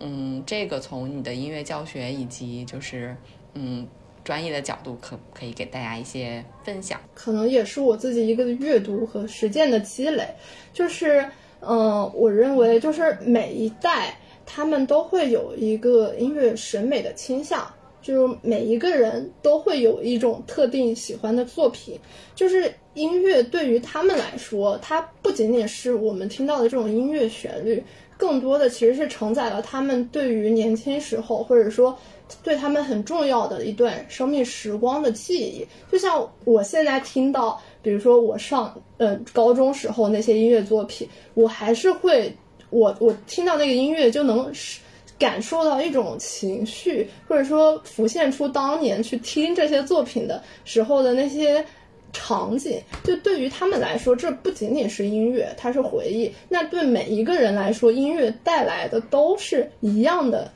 [0.00, 3.14] 嗯，这个从你的音乐教学以及就是
[3.52, 3.86] 嗯
[4.24, 6.98] 专业的角度可可以给大家一些分享。
[7.14, 10.26] 可能也是我自己一个阅读和实践的积累，
[10.72, 11.28] 就是，
[11.60, 17.70] 嗯、我认为就是每一代他们都会有一个音乐审美的倾向，
[18.06, 21.98] 就是每一个人都会有一种特定喜欢的作品，
[22.36, 27.82] 就是音乐对于他们来说，它不仅仅是我们听到的这种音乐旋律，
[28.16, 31.98] 更多的其实是承载了他们对于年轻时候或者说
[32.44, 35.66] 对他们很重要的一段生命时光的记忆。
[35.90, 42.32] 就像我现在听到，比如说我上呃高中时候那些音乐作品，我还是会
[42.70, 44.78] 我我听到那个音乐就能是
[45.18, 51.64] 感受到一种情绪，或者说浮现出当年去听这些作品的时候的那些
[52.12, 52.80] 场景。
[53.02, 56.32] 就对于他们来说，这不仅仅是音乐，它是回忆。
[56.48, 60.50] 那对每一个人来说，音乐带来的都是一样的。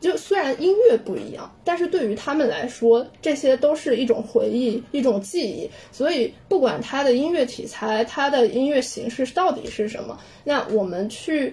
[0.00, 5.68] 就虽然音乐不一样，但是对于他们来说，这些都是一种回忆，一种记忆。
[5.90, 11.52] 所以，不管它的音乐题材，它的音乐形式到底是什么，那我们去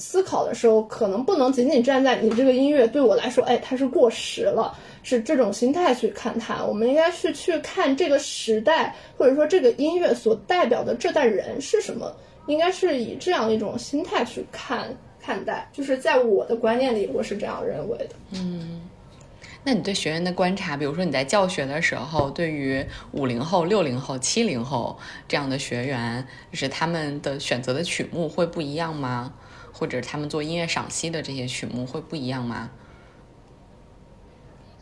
[0.00, 6.64] 思考的时候，可能不能仅仅站在你这个音乐对我来说，哎，它是过时了，是这种心态去看它。
[6.64, 12.10] 我们应该是去看这个时代，或者说这个音乐所代表的这代人是什么，
[12.46, 14.88] 应该是以这样一种心态去看
[15.20, 15.68] 看待。
[15.72, 18.16] 就是在我的观念里，我是这样认为的。
[18.32, 18.80] 嗯
[19.62, 22.82] 那你对学员的观察，比如说你在教学的时候，对于
[23.12, 29.30] 五零后、六零后、七零后这样的学员，就是他们的选择的曲目会不一样吗？
[29.80, 32.70] 或者他们做音乐赏析的这些曲目会不一样吗？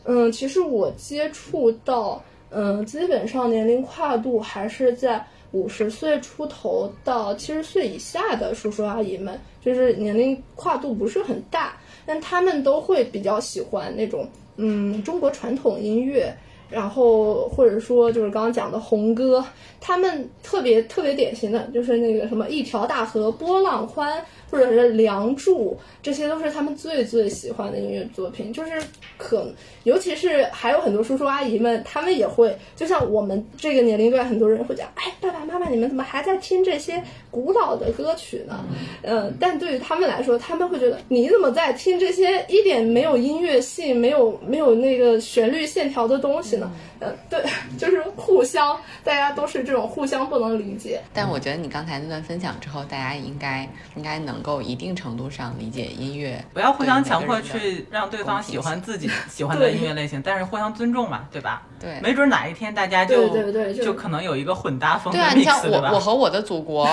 [0.02, 16.36] 嗯，其实我接触到，嗯，基本上年龄跨度还是在五十岁出头到七十岁以下的叔叔阿姨们，就是年龄跨度不是很大，但他们都会比较喜欢那种，嗯，中国传统音乐。
[16.70, 19.42] 然后或者说就是刚刚讲的红歌，
[19.80, 28.52] 他们特别特别典型的就是那个什么一条大河波浪宽，或者是《梁祝》，这些都是他们最最喜欢的音乐作品。
[28.52, 28.70] 就是
[29.16, 29.52] 可，
[29.84, 38.64] 尤其是还有很多叔叔阿姨们，他们也会，就像我们这个年龄段，很多人会讲，哎，爸爸妈妈，你们怎么还在听这些古老的歌曲呢？
[39.02, 46.70] 嗯，但对于他们来说，他们会觉得你怎么在听这些一点没有音乐性、没有没有那个旋律线条的东西呢？
[47.00, 47.40] 嗯，对，
[47.78, 51.00] 就是互相，大家都是这种互相不能理解。
[51.12, 61.62] 但我觉得你刚才那段分享之后，大家应该应该能够一定程度上理解音乐，不要互相强迫去让对方喜欢自己 喜欢的音乐类型，但是互相尊重嘛，对吧？
[61.80, 66.00] 对没准哪一天大家就对对对就就可能有一个混搭风的对啊，你像我，我？
[66.00, 66.88] 和我的祖国，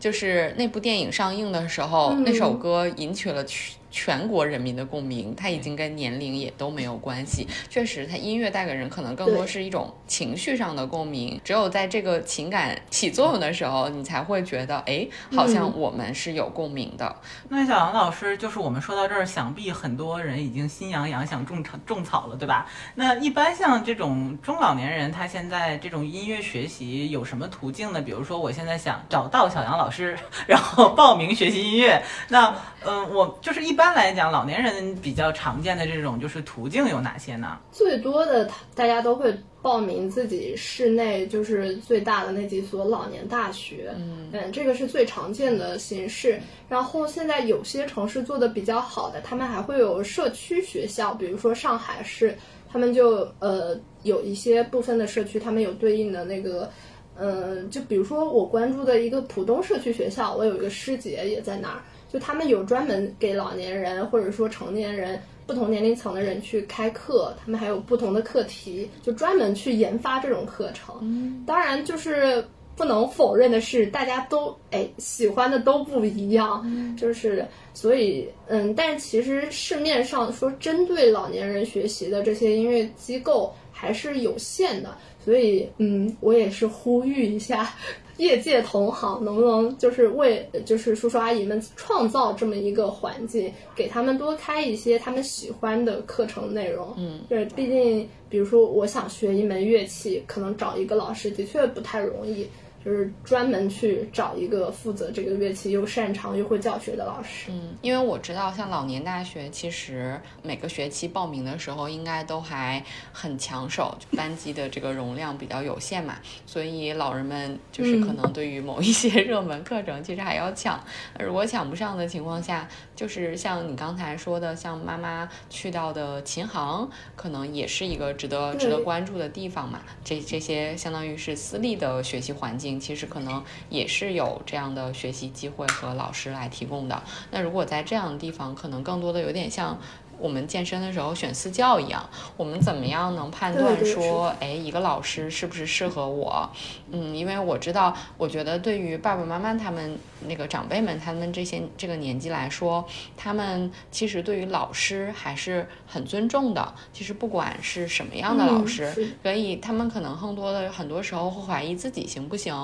[0.00, 5.32] 就是那部电影上映的时候，嗯那首歌引起了全全国人民的共鸣。
[5.36, 11.40] 它已经跟年龄也都没有关系，确实，它音乐带给人可能更多是一种情绪上的共鸣。
[11.44, 17.14] 只有在这个情感起作用的时候，你才会觉得，哎，好像我们是有共鸣的。
[17.48, 22.66] 那小杨老师，就是我们说到这儿，想必很多人已经心痒痒，想种草种草了，对吧？
[22.96, 28.00] 那一般像这种中老年人，他现在这种音乐学习有什么途径呢？
[28.00, 32.02] 比如说，我现在想找到小杨老师，然后报名学习音乐。
[32.28, 32.54] 那，
[32.86, 37.58] 嗯、我就是一般来讲，老年人比较常见的这种就是途径有哪些呢？
[37.72, 46.40] 最多的，大家都会报名自己市内就是最大的那几所老年大学，嗯这个是最常见的形式。
[46.68, 52.36] 然后现在有些城市做的比较好的，他们还会有社区学校，比如说上海市，
[52.70, 56.70] 他们就呃有一些部分的社区，他们有对应的那个。
[57.16, 61.80] 嗯，就比如说我关注的一个浦东社区学校，我有一个师姐也在那儿，
[62.14, 71.44] 就他们有专门给老年人或者说成年人不同年龄层的人去开课，他们还有不同的课题，就专门去研发这种课程。
[71.44, 76.64] 当然，就是不能否认的是，大家都哎喜欢的都不一样，
[76.96, 87.74] 就是所以嗯，但是其实市面上说针对老年人学习的这些音乐机构还是有限的，所以嗯，我也是呼吁一下。
[88.16, 96.94] 业界同行能不能就是为就是叔叔阿姨们创造这么一个环境，给他们多开一些他们喜欢的课程内容？
[96.96, 102.46] 嗯，对，毕竟比如说我想学一门乐器，可能找一个老师的确不太容易。
[102.84, 107.50] 就是专门去找一个负责这个乐器又擅长又会教学的老师。
[107.50, 120.78] 嗯，因为我知道，像老年大学，其实每个学期报名的时候应该都还很抢手，班级的这个容量比较有限嘛，所以老人们就是可能对于某一些热门课程，其实还要抢。
[121.18, 129.80] 如果抢不上的情况下，就是像你刚才说的，像妈妈去到的琴行，可能也是一个值得值得关注的地方嘛。
[130.04, 132.73] 这这些相当于是私立的学习环境。
[132.78, 137.02] 其实可能也是有这样的学习机会和老师来提供的。
[137.30, 139.78] 那如果在这样的地方，可能更多的有点像。
[140.18, 146.48] 我们健身的时候选私教一样，我们怎么样能判断说，哎，一个老师是不是适合我？
[146.90, 152.84] 嗯，因为我知道，我觉得对于爸爸妈妈他们那个长辈们，他们这些这个年纪来说，
[153.16, 156.74] 他们其实对于老师还是很尊重的。
[156.92, 162.54] 其实不管是什么样的老师，所以他们可能更多的很多时候会怀疑自己行不行，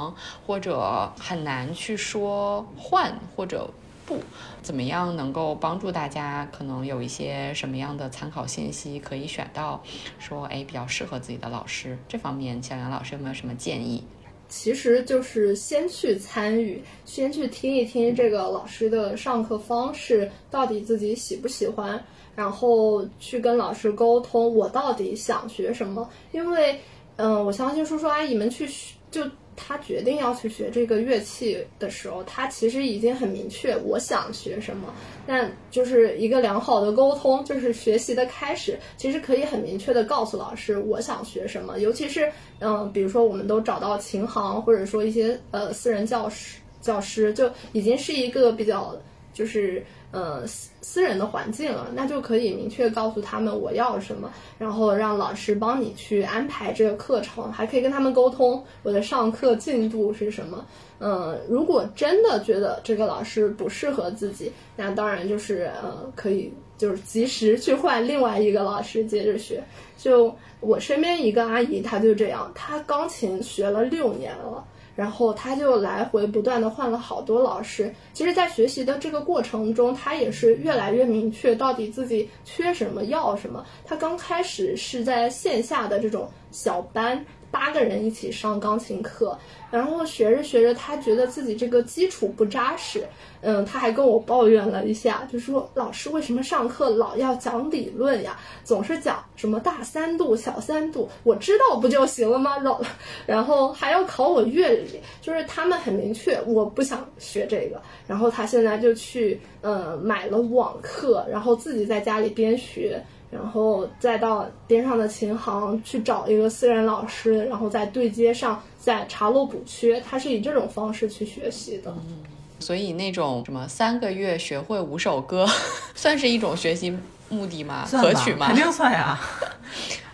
[0.46, 3.68] 或者很难去说换或者。
[4.06, 4.18] 不
[4.62, 9.82] 怎么样能够帮助大家，可能有一些什么样的参考信息可以选到，
[10.18, 11.98] 说哎比较适合自己的老师。
[12.06, 14.04] 这方面，小杨老师有没有什么建议？
[14.48, 22.02] 其实就是先去参与，先去听一听这个老师的上课方式到底自己喜不喜欢，
[22.34, 26.08] 然后去跟老师沟通我到底想学什么。
[26.32, 26.78] 因为，
[27.16, 28.68] 嗯，我相信叔叔阿姨们去
[29.10, 29.24] 就。
[29.56, 34.92] 他决定要去学这个乐器的时候，他其实已经很明确我想学什么。
[35.26, 38.78] 但就是一个良好的沟通，就是学习的开始。
[38.96, 41.78] 其实可以很明确的告诉老师我想学什么。
[41.78, 42.30] 尤其是
[42.60, 48.96] 嗯，比如说我们都找到琴行，或者说一些呃私人教师，教师就已经是一个比较
[49.32, 50.46] 就是呃。
[50.82, 60.66] 私人的环境了，那就可以明确告诉他们我要什么，然后让老师帮你去安排这个课程，还可以跟他们沟通我的上课进度是什么。
[60.98, 69.62] 嗯，如果真的觉得这个老师不适合自己，那当然就是呃可以就是及时去换另外一个老师接着学。
[69.96, 74.64] 就我身边一个阿姨，她就这样，她钢琴学了六年了。
[74.94, 77.92] 然后他就来回不断的换了好多老师。
[78.12, 83.64] 其实，在学习的这个过程中，他也是越来越明确到底自己缺什么、要什么。
[83.84, 87.24] 他刚开始是在线下的这种小班。
[87.50, 89.36] 八个人一起上钢琴课，
[89.70, 93.04] 然后学着学着，他觉得自己这个基础不扎实。
[93.42, 98.38] 嗯，他还跟我抱怨了一下，就说老师为什么上课老要讲理论呀？
[98.62, 102.58] 总是讲什么大三度、小三度，我知道不就行了吗？
[102.58, 102.80] 老，
[103.26, 107.80] 然后还要考我乐理，就是他们很明确，我不想学这个。
[108.06, 113.02] 然后他现在就去，呃，买了网课，然后自己在家里边学。
[113.30, 120.00] 然后再到边上的琴行去找一个私人老师，然后再对接上，再查漏补缺。
[120.00, 121.94] 他是以这种方式去学习的。
[122.08, 122.18] 嗯，
[122.58, 125.46] 所以那种什么三个月学会五首歌，
[125.94, 126.96] 算是一种学习
[127.28, 127.86] 目的吗？
[127.88, 128.48] 可取吗？
[128.48, 129.18] 肯定算呀。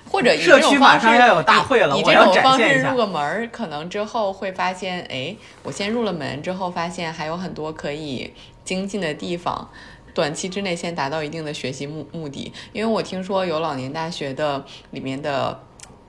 [0.09, 8.33] 或者以这种方式，要有大会了，以这种方式入个门儿，可能之后会发现，哎，我先入了门之后，发现还有很多可以
[8.64, 9.69] 精进的地方。
[10.17, 15.61] 短期之内先达到一定的学习目目的，因为我听说有老年大学的里面的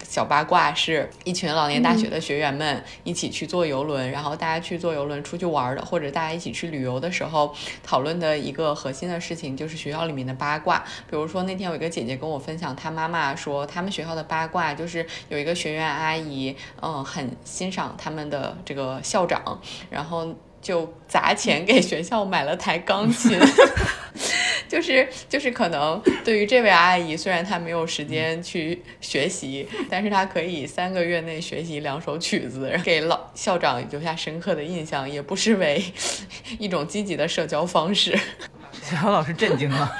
[0.01, 7.53] 小八卦，是一群老年大学的学员们一起去坐游轮，然后大家去坐游轮出去玩的，或者大家一起去旅游的时候
[7.83, 10.81] 讨论的一个核心的事情就是学校里面的八卦。
[11.09, 20.33] 比如说那天有一个姐姐跟我分享，她妈妈说他们学校的八卦就是有一个学员阿姨，嗯，很欣赏他们的这个校长，然后。
[20.61, 23.39] 就砸钱给学校买了台钢琴，
[24.67, 35.81] 就是就是可能对于这位阿姨，虽然她没有时间去学习，但是她可以三个月内学习两首曲子，给老校长留下深刻的印象，也不失为
[36.59, 38.17] 一种积极的社交方式。
[38.81, 39.91] 小杨老师震惊了，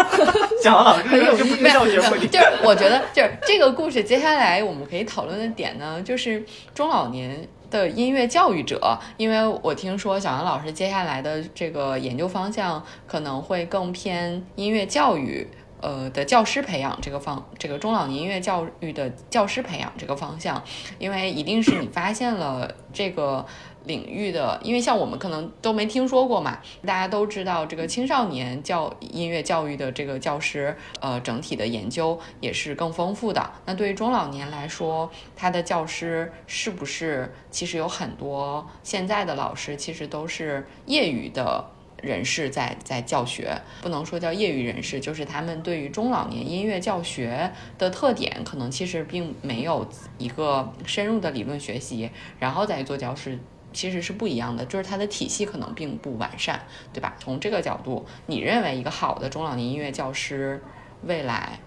[0.62, 1.96] 小杨老师这不是教学，
[2.28, 6.44] 就是我觉得就是这个故事接下来我们可以讨论的点呢，就是
[6.74, 7.48] 中老年。
[7.70, 15.46] 的音乐教育者，因为我听说小杨老师接下来的这个研究方向可能会更偏音乐教育
[15.80, 20.62] 呃的教师培养这个方，这个中老年音乐教育的教师培养这个方向，
[20.98, 23.46] 因为一定是你发现了这个
[23.90, 33.50] 领域的，因为像我们可能都没听说过嘛，大家都知道这个青少年教音乐教育的这个教师，呃，整体的研究也是更丰富的。
[33.66, 41.64] 那对于中老年来说，他的教师是不是其实有很多现在的老师其实都是业余的？
[42.02, 49.86] 人士在在教学，不能说叫业余人士，就是他们对于中老年音乐教学的特点，可能其实并没有
[50.16, 53.38] 一个深入的理论学习，然后再做教师，
[53.72, 56.60] 其实是不一样的，就是它的体系可能并不完善，
[56.92, 57.16] 对吧？
[57.18, 60.60] 从这个角度，你认为一个好的中老年音乐教师
[61.02, 61.58] 未来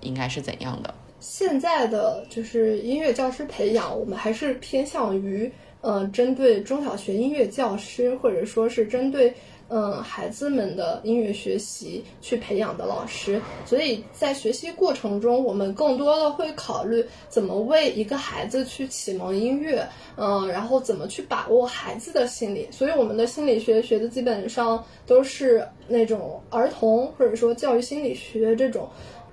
[0.00, 0.94] 应该是怎样的？
[1.20, 5.50] 现在的就是音乐教师培养，我们还是偏向于。
[5.80, 9.32] 嗯，针对中小学音乐教师，或者说是针对
[9.68, 22.66] 嗯孩子们的音乐学习去培养的老师，所以在学习过程中，我们更多的会考虑怎么为一个孩子去启蒙音乐，嗯，然后怎么去把握孩子的心理。
[22.70, 28.88] 所以我们的心理学学的基本上都是那种儿童或者说教育心理学这种，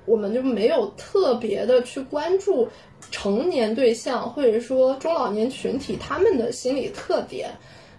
[0.06, 2.68] 我们就没有特别的去关注。
[3.12, 7.52] 成年对象或者说中老年群体，他们的心理特点，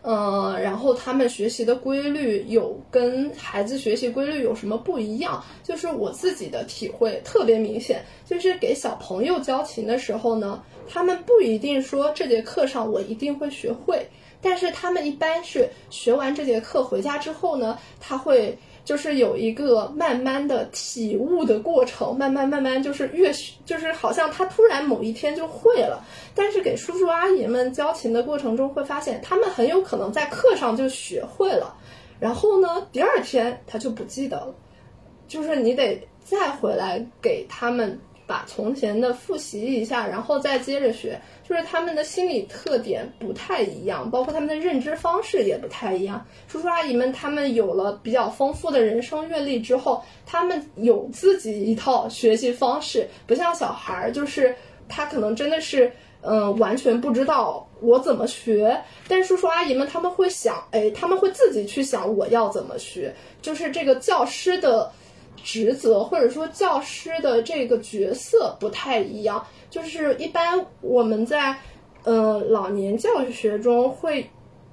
[0.06, 5.42] 呃，然后他们学习的规律有跟孩子学习规律有什么不一样？
[5.64, 14.06] 就是我自己的体会特别明显，就是给小朋友教琴的时候呢，他们不一定说这节课上我一定会学会，
[14.40, 18.56] 但是他们一般是学完这节课回家之后呢，他会。
[18.86, 23.32] 就是有一个慢慢的体悟的过程，慢慢慢慢就是越
[23.64, 26.02] 就是好像他突然某一天就会了，
[26.36, 31.76] 但是给叔叔阿姨们教琴的过程中会发现，他们很有可能在课上就学会了，
[32.20, 34.54] 然后呢，第二天他就不记得了，
[35.26, 41.20] 就是你得再回来给他们把从前的复习一下，然后再接着学。
[41.48, 46.26] 就是他们的心理特点不太一样，包括他们的认知方式也不太一样。
[46.48, 54.52] 叔叔阿姨们他们有了比较丰富的人生阅历之后，他们有自己一套学习方式，不像小孩儿，就是
[54.88, 58.76] 他可能真的是嗯完全不知道我怎么学。
[59.06, 63.14] 但叔叔阿姨们他们会想，哎，他们会自己去想我要怎么学。
[63.40, 64.90] 就是这个教师的
[65.46, 69.46] 职责或者说教师的这个角色不太一样。
[69.70, 71.56] 就是一般我们在，
[72.02, 74.28] 呃，老年教育学中会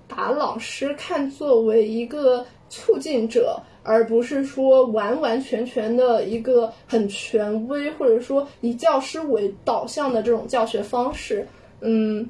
[0.07, 11.47] 把老师看作为一个促进者，而不是说完完全全的一个很权威，或者说以教师为导向的这种教学方式。
[11.81, 12.27] 嗯，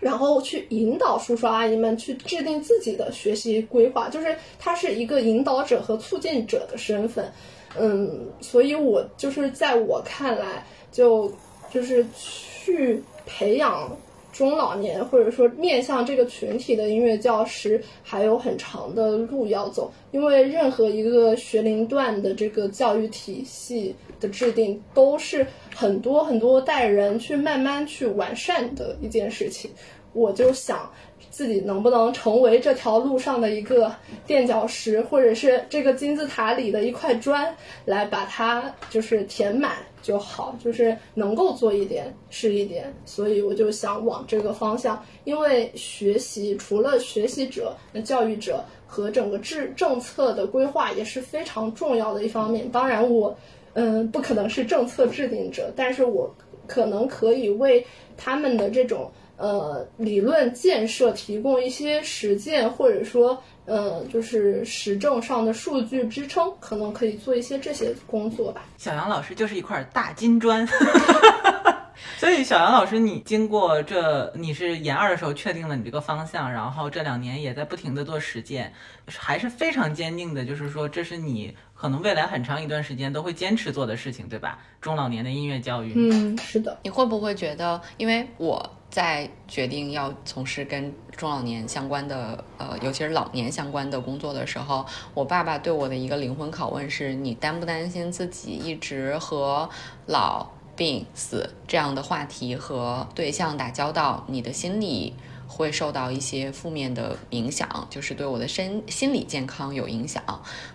[0.00, 7.30] 然后去引导叔叔阿姨们去制定自己的学习规划，就是他是一个引导者和促进者的身份。
[7.78, 11.32] 嗯，所以我就是在我看来就。
[11.68, 13.94] 就是去培养
[14.32, 19.92] 中老年，或者说面向这个群体的音乐教师，还有很长的路要走。
[20.12, 29.70] 因为任何一个学龄段的这个教育体系的制定，都是很多很多代人去慢慢去完善的一件事情。
[30.12, 30.90] 我就想。
[31.36, 33.94] 自己能不能成为这条路上的一个
[34.26, 42.90] 垫脚石，或者是这个金字塔里的一块砖，来把它就是填满就好，就是能够做一点是一点。
[43.04, 52.66] 所以我就想往这个方向，因为学习除了学习者、那教育者和整个制政策的规划也是非常重要的一方面。
[52.70, 53.36] 当然，我
[53.74, 56.34] 嗯不可能是政策制定者，但是我
[56.66, 57.84] 可能可以为
[58.16, 59.12] 他们的这种。
[59.36, 68.64] 呃，理论建设提供一些实践，或者说，呃，就是实证上的数据支撑，可能可以做一些这些工作吧。
[68.78, 70.66] 小杨老师就是一块大金砖，
[72.18, 78.72] 所以小杨老师，你经过这，你是研二的时候确定了你这个方向，然后这两年也在不停的做实践，
[79.06, 84.58] 还是非常坚定的，就是说这是你可能未来很长一段时间都会坚持做的事情，对吧？
[84.80, 86.76] 中老年的音乐教育，嗯，是的。
[86.82, 88.70] 你会不会觉得，因为我。
[88.88, 99.68] 在决定要从事跟中老年相关的，呃，尤其是老年相关的工作的时候，我爸爸对我的一个灵魂拷问是：你担不担心自己一直和
[100.06, 100.46] 老、
[100.76, 105.14] 病、死这样的话题和对象打交道，你的心理
[105.46, 110.22] 会受到一些负面的影响，就是对我的身心理健康有影响？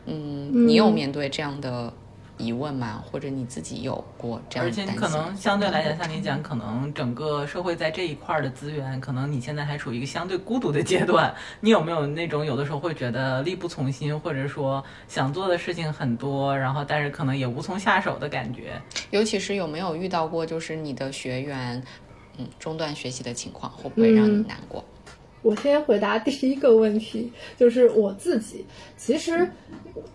[0.05, 1.93] 嗯，你有面对这样的？
[2.37, 3.03] 疑问吗？
[3.05, 4.95] 或者你自己有过这样而的担心？
[4.95, 11.31] 且可能相对来讲，像你讲，可能整个社会在这一块儿的资源，可能你现在还处于一个相对孤独的阶段。
[11.59, 18.81] 你有没有那种有的时候会觉得力不从心，或者说想做的事情很多，然后但是可能也无从下手的感觉？
[19.11, 21.83] 尤其是有没有遇到过，就是你的学员，
[22.37, 24.83] 嗯，中断学习的情况，会不会让你嗯难过？
[25.41, 28.65] 我先回答第一个问题，就是我自己。
[28.97, 29.49] 其实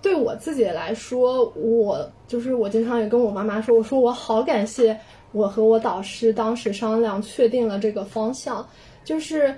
[0.01, 4.99] 对我自己来说，我就是我经常也跟我妈妈说，我说我好感谢
[5.33, 8.67] 我和我导师当时商量确定了这个方向。
[9.05, 9.55] 就是，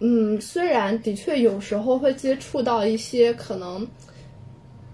[0.00, 3.86] 嗯，虽然的确有时候会接触到一些可能。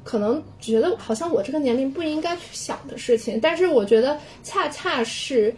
[0.03, 5.55] 可能觉得好像我这个年龄不应该去想的事情，但是我觉得恰恰是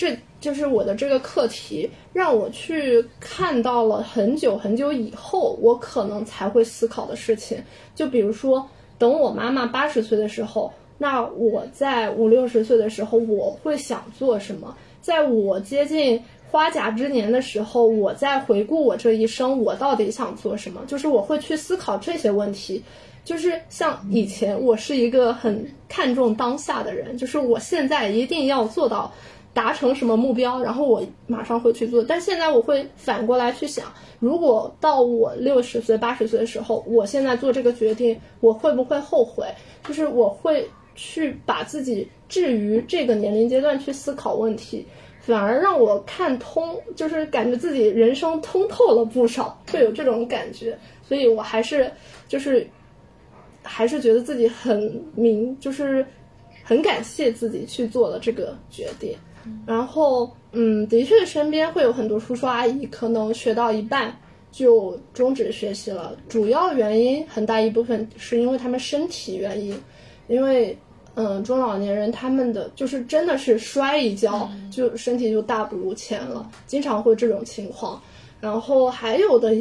[0.00, 7.62] 这就是我的这个课题，让我去看到了很久很久以后，我可能才会思考的事情。
[7.94, 14.74] 就比如说，等我妈妈八十岁的时候，那我在五六十岁的时候，我会想做什么？
[15.02, 16.18] 在我接近
[16.50, 20.80] 花甲之年的时候，我在回顾我这一生，我到底想做什么？
[20.86, 22.82] 就是我会去思考这些问题。
[23.22, 29.12] 就是像以前，我是一个很看重当下的人，就是我现在一定要做到
[29.52, 32.02] 达成什么目标，然后我马上会去做。
[32.02, 33.86] 但现在我会反过来去想，
[34.18, 39.46] 如果到我六十岁、八十岁的时候，我现在做这个决定，我会不会后悔？
[39.84, 44.86] 就是我会去把自己置于这个年龄阶段去思考问题，
[45.20, 50.78] 反而让我看通，就是感觉自己人生通透了不少，会有这种感觉。
[51.02, 51.90] 所以我还是
[52.28, 52.66] 就是。
[53.62, 56.04] 还是觉得自己很明，就是
[56.64, 59.14] 很感谢自己去做了这个决定。
[59.66, 64.16] 然后，嗯，的确身边会有很多叔叔阿姨，可能学到一半
[64.50, 66.16] 就终止学习了。
[66.28, 69.74] 主要原因很大一部分是因为他们身体原因，
[70.28, 70.76] 因为
[71.14, 78.00] 嗯，中老年人他们的就是真的是摔一跤就身体就大不如前了，经常会这种情况。
[78.40, 79.54] 然后还有的。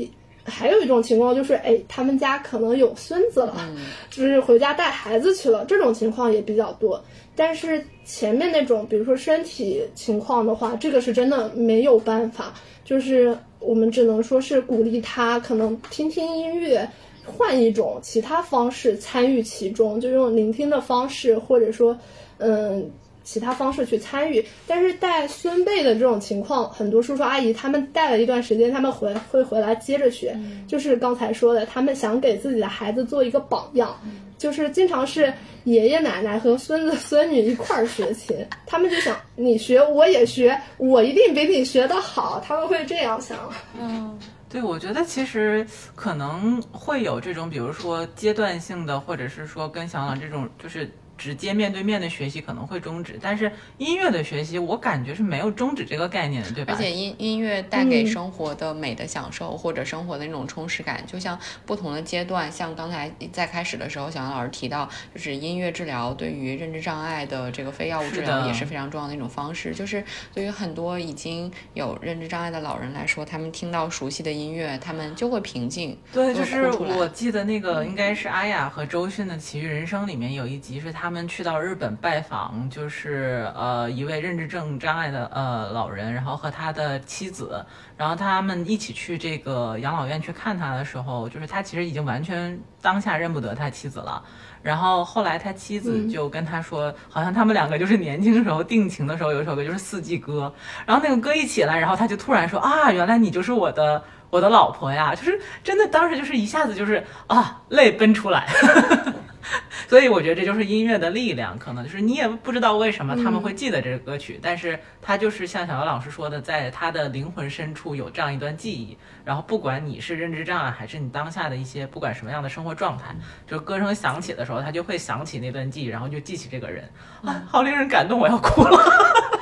[0.46, 7.00] 还有一种情况就是，哎，他们家可能有孙子了，嗯、就是回家带孩子去了，这种情况也比较多。
[7.36, 12.54] 但是前面那种，比如说身体情况的话，这个是真的没有办法，
[12.84, 16.88] 就是我们只能说是鼓励他可能听听音乐，
[17.26, 21.98] 换一种其他方式参与其中，就用聆听的方式，或者说，
[22.38, 22.90] 嗯。
[23.22, 30.36] 其他方式去参与，但是带孙辈的这种情况，很多叔叔阿姨他们带了一段时间，他们回会回来接着学，
[30.68, 33.96] 就是刚才说的，他们想给自己的孩子做一个榜样，
[34.40, 35.32] 就是经常是
[35.66, 38.36] 爷爷奶奶和孙子孙女一块儿学琴，
[38.66, 43.38] 他们就想你学我也学，我一定比你学得好，他们会这样想。
[43.80, 44.18] 嗯。
[44.50, 45.64] 对，我觉得其实
[45.96, 50.90] 可能会有这种，比如说阶段性的，或者是说跟小朗这种，就是。
[51.20, 56.74] 直接面对面的学习可能会终止，但是音乐的学习我感觉是没有终止这个概念的，对吧？
[56.74, 69.76] 而且音音乐带给生活的美的享受、嗯、或者生活的那种充实感，就像不同的阶段，像刚才在开始的时候，小杨老师提到，就是音乐治疗对于认知障碍的这个非药物治疗也是非常重要的一种方式。
[69.76, 70.02] 就是
[70.34, 75.98] 对于很多已经有认知障碍的老人来说，他们听到熟悉的音乐，他们就会平静。
[76.14, 81.09] 对，就是我记得那个应该是阿雅和周迅的《奇遇人生》里面有一集是他。
[81.10, 87.66] 他们去到日本拜访，就是呃一位认知症障碍的呃老人，然后和他的妻子，
[87.98, 94.24] 然后他们一起去这个养老院去看他的时候，就是他其实已经完全当下认不得他妻子了。
[94.62, 100.54] 然后后来他妻子就跟他说，嗯、好像他们两个就是年轻时候定情的时候有一首歌就是《四季歌》，
[100.86, 108.48] 然后那个歌一起来，然后他就突然说啊，原来你就是我的 我的老婆呀，就是真的当时就是一下子就是啊泪奔出来。
[109.88, 118.98] 所以我觉得这就是音乐的力量，可能就是你也不知道为什么他们会记得这个歌曲，嗯、但是他就是像小姚老师说的，在他的灵魂深处有这样一段记忆。
[119.26, 123.16] 然后不管你是认知障碍，还是你当下的一些不管什么样的生活状态，
[123.48, 126.88] 就是歌声响起的时候，他就会想起那段记忆，然后就记起这个人，
[127.24, 128.78] 啊，好令人感动，我要哭了。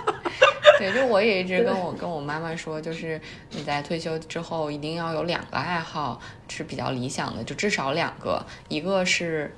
[0.80, 3.20] 对，就我也一直跟我跟我妈妈说，就是
[3.51, 9.53] 你在退休之后一定要有两个爱好是比较理想的，就至少两个，一个是。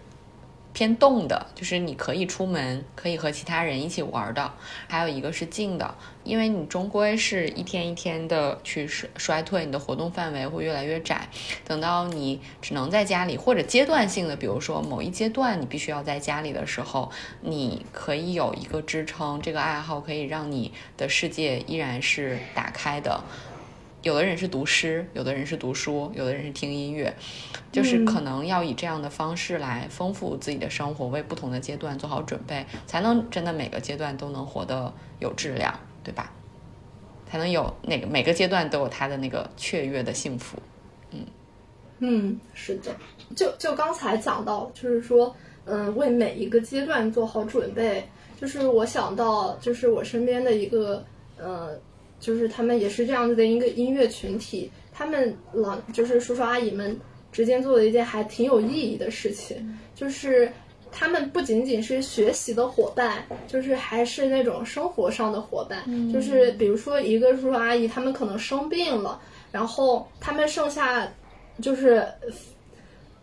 [0.73, 4.51] 偏动的，就是你可以出门，可以和其他人一起玩的；
[4.87, 11.27] 还有一个是静的，因为你终归是一天一天的去衰衰退，你的活动范围会越来越窄。
[11.65, 17.11] 等到你只能在家里，或者阶段性的，比如说某一阶段你必须要在家里的时候，
[17.41, 23.21] 你可以有一个支撑，这个爱好可以让你的世界依然是打开的。
[24.01, 27.13] 有的人是读诗，有的人是读书，有的人是听音乐，
[27.71, 36.31] 就是可能要以这样的方式来丰富自己的生活，为不同的阶段做好准备，才能真的每个阶段都能活得有质量，对吧？
[37.29, 40.57] 才能有那个每个阶段都有他的那个雀跃的幸福。
[42.01, 42.95] 嗯，是的，
[43.35, 45.35] 就就刚才讲到，就是说，
[45.65, 48.07] 嗯，为每一个阶段做好准备。
[48.39, 51.03] 就是我想到，就是我身边的一个，
[51.37, 51.77] 呃，
[52.19, 56.99] 就是他们也是这样子的一个音乐群体，他们老就是叔叔阿姨们
[57.31, 60.51] 之间做的一件还挺有意义的事情，就是
[60.91, 69.19] 他们不仅仅是学习的伙伴，就是还是那种生活上的伙伴，就是比如说一个叔叔阿姨，他们可能生病了，
[69.51, 71.11] 然后他们剩下
[71.61, 72.05] 就是。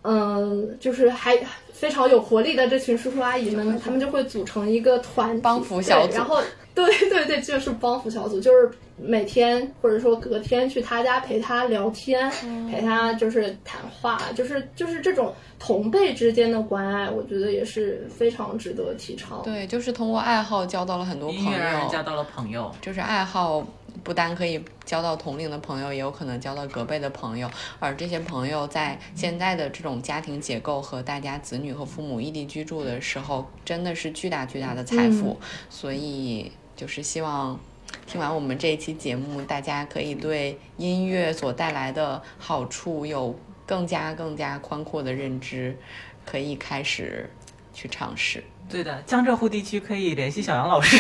[0.09, 1.37] 嗯，就是还
[1.73, 6.41] 非常有活力的这群叔叔阿姨们，他们就会组成一个团帮扶小组然后
[6.77, 12.31] 对对对，就是帮扶小组，就是每天或者说隔天去他家陪他聊天，
[12.71, 19.43] 陪他就是谈话，就是就是这种同辈之间的关爱，我觉得也是非常值得提倡。
[19.43, 22.75] 对，就是通过爱好交到了很多朋音乐让人交，到了朋友。
[22.81, 23.67] 就是爱好
[24.03, 35.39] 不单可以交到同龄的朋友，也有可能交到隔辈的朋友，而这些朋友在现在的这种家庭结构和大家子女和父母异地居住的时候，真的是巨大巨大的财富，
[35.69, 37.61] 所以就是希望。
[38.07, 45.77] 听完我们这一期节目，大家可以对音乐所带来的好处有更加更加宽阔的认知，
[46.25, 47.29] 可以开始
[47.73, 48.43] 去尝试。
[48.69, 50.97] 对的，江浙沪地区可以联系小杨老师。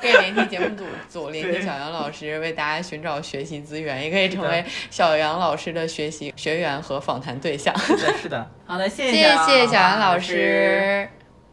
[0.00, 7.74] 可以联系节目组组，联系小杨老师，为大家寻找学习资源，也可以成为小杨老师的学习学员和访谈对象。
[7.78, 8.50] 是的，是的。
[8.66, 11.08] 好的，谢谢谢谢小杨老老师。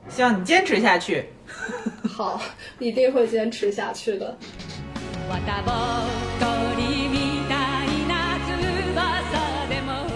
[0.09, 1.29] 希望你坚持下去。
[2.08, 2.40] 好，
[2.78, 4.36] 一定会坚持下去的。
[5.28, 5.74] 綿ぼっ
[6.40, 10.06] こりみたいな翼でも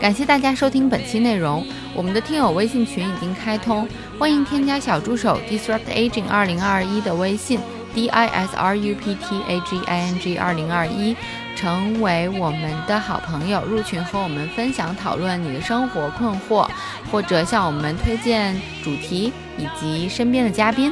[0.00, 1.64] 感谢大家收听本期内容，
[1.94, 7.58] 我们的听友微信群已经开通，欢迎添加小助手 Disrupt Aging 二零二一的微信
[7.94, 11.16] D I S R U P T A G I N G 二零二一，
[11.56, 16.68] 成为我们的好朋友，入群和我们分享讨论你的生活困惑，
[17.10, 18.54] 或者向我们推荐
[18.84, 20.91] 主题 以及身边的嘉宾。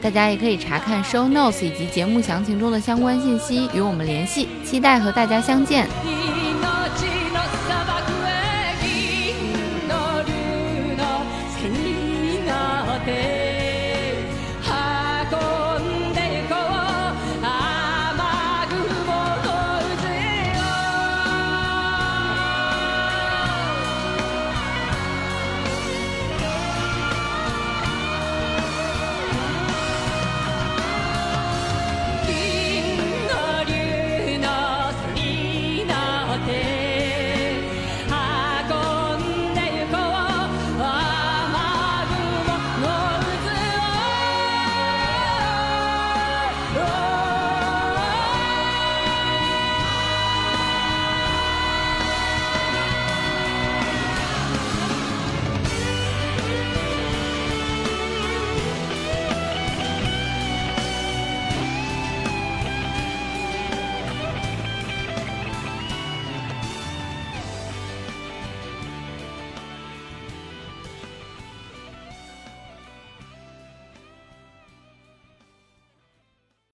[0.00, 4.48] 大家也可以查看 show notes 以及节目详情中的相关信息，与我们联系。
[4.64, 5.86] 期待和大家相见。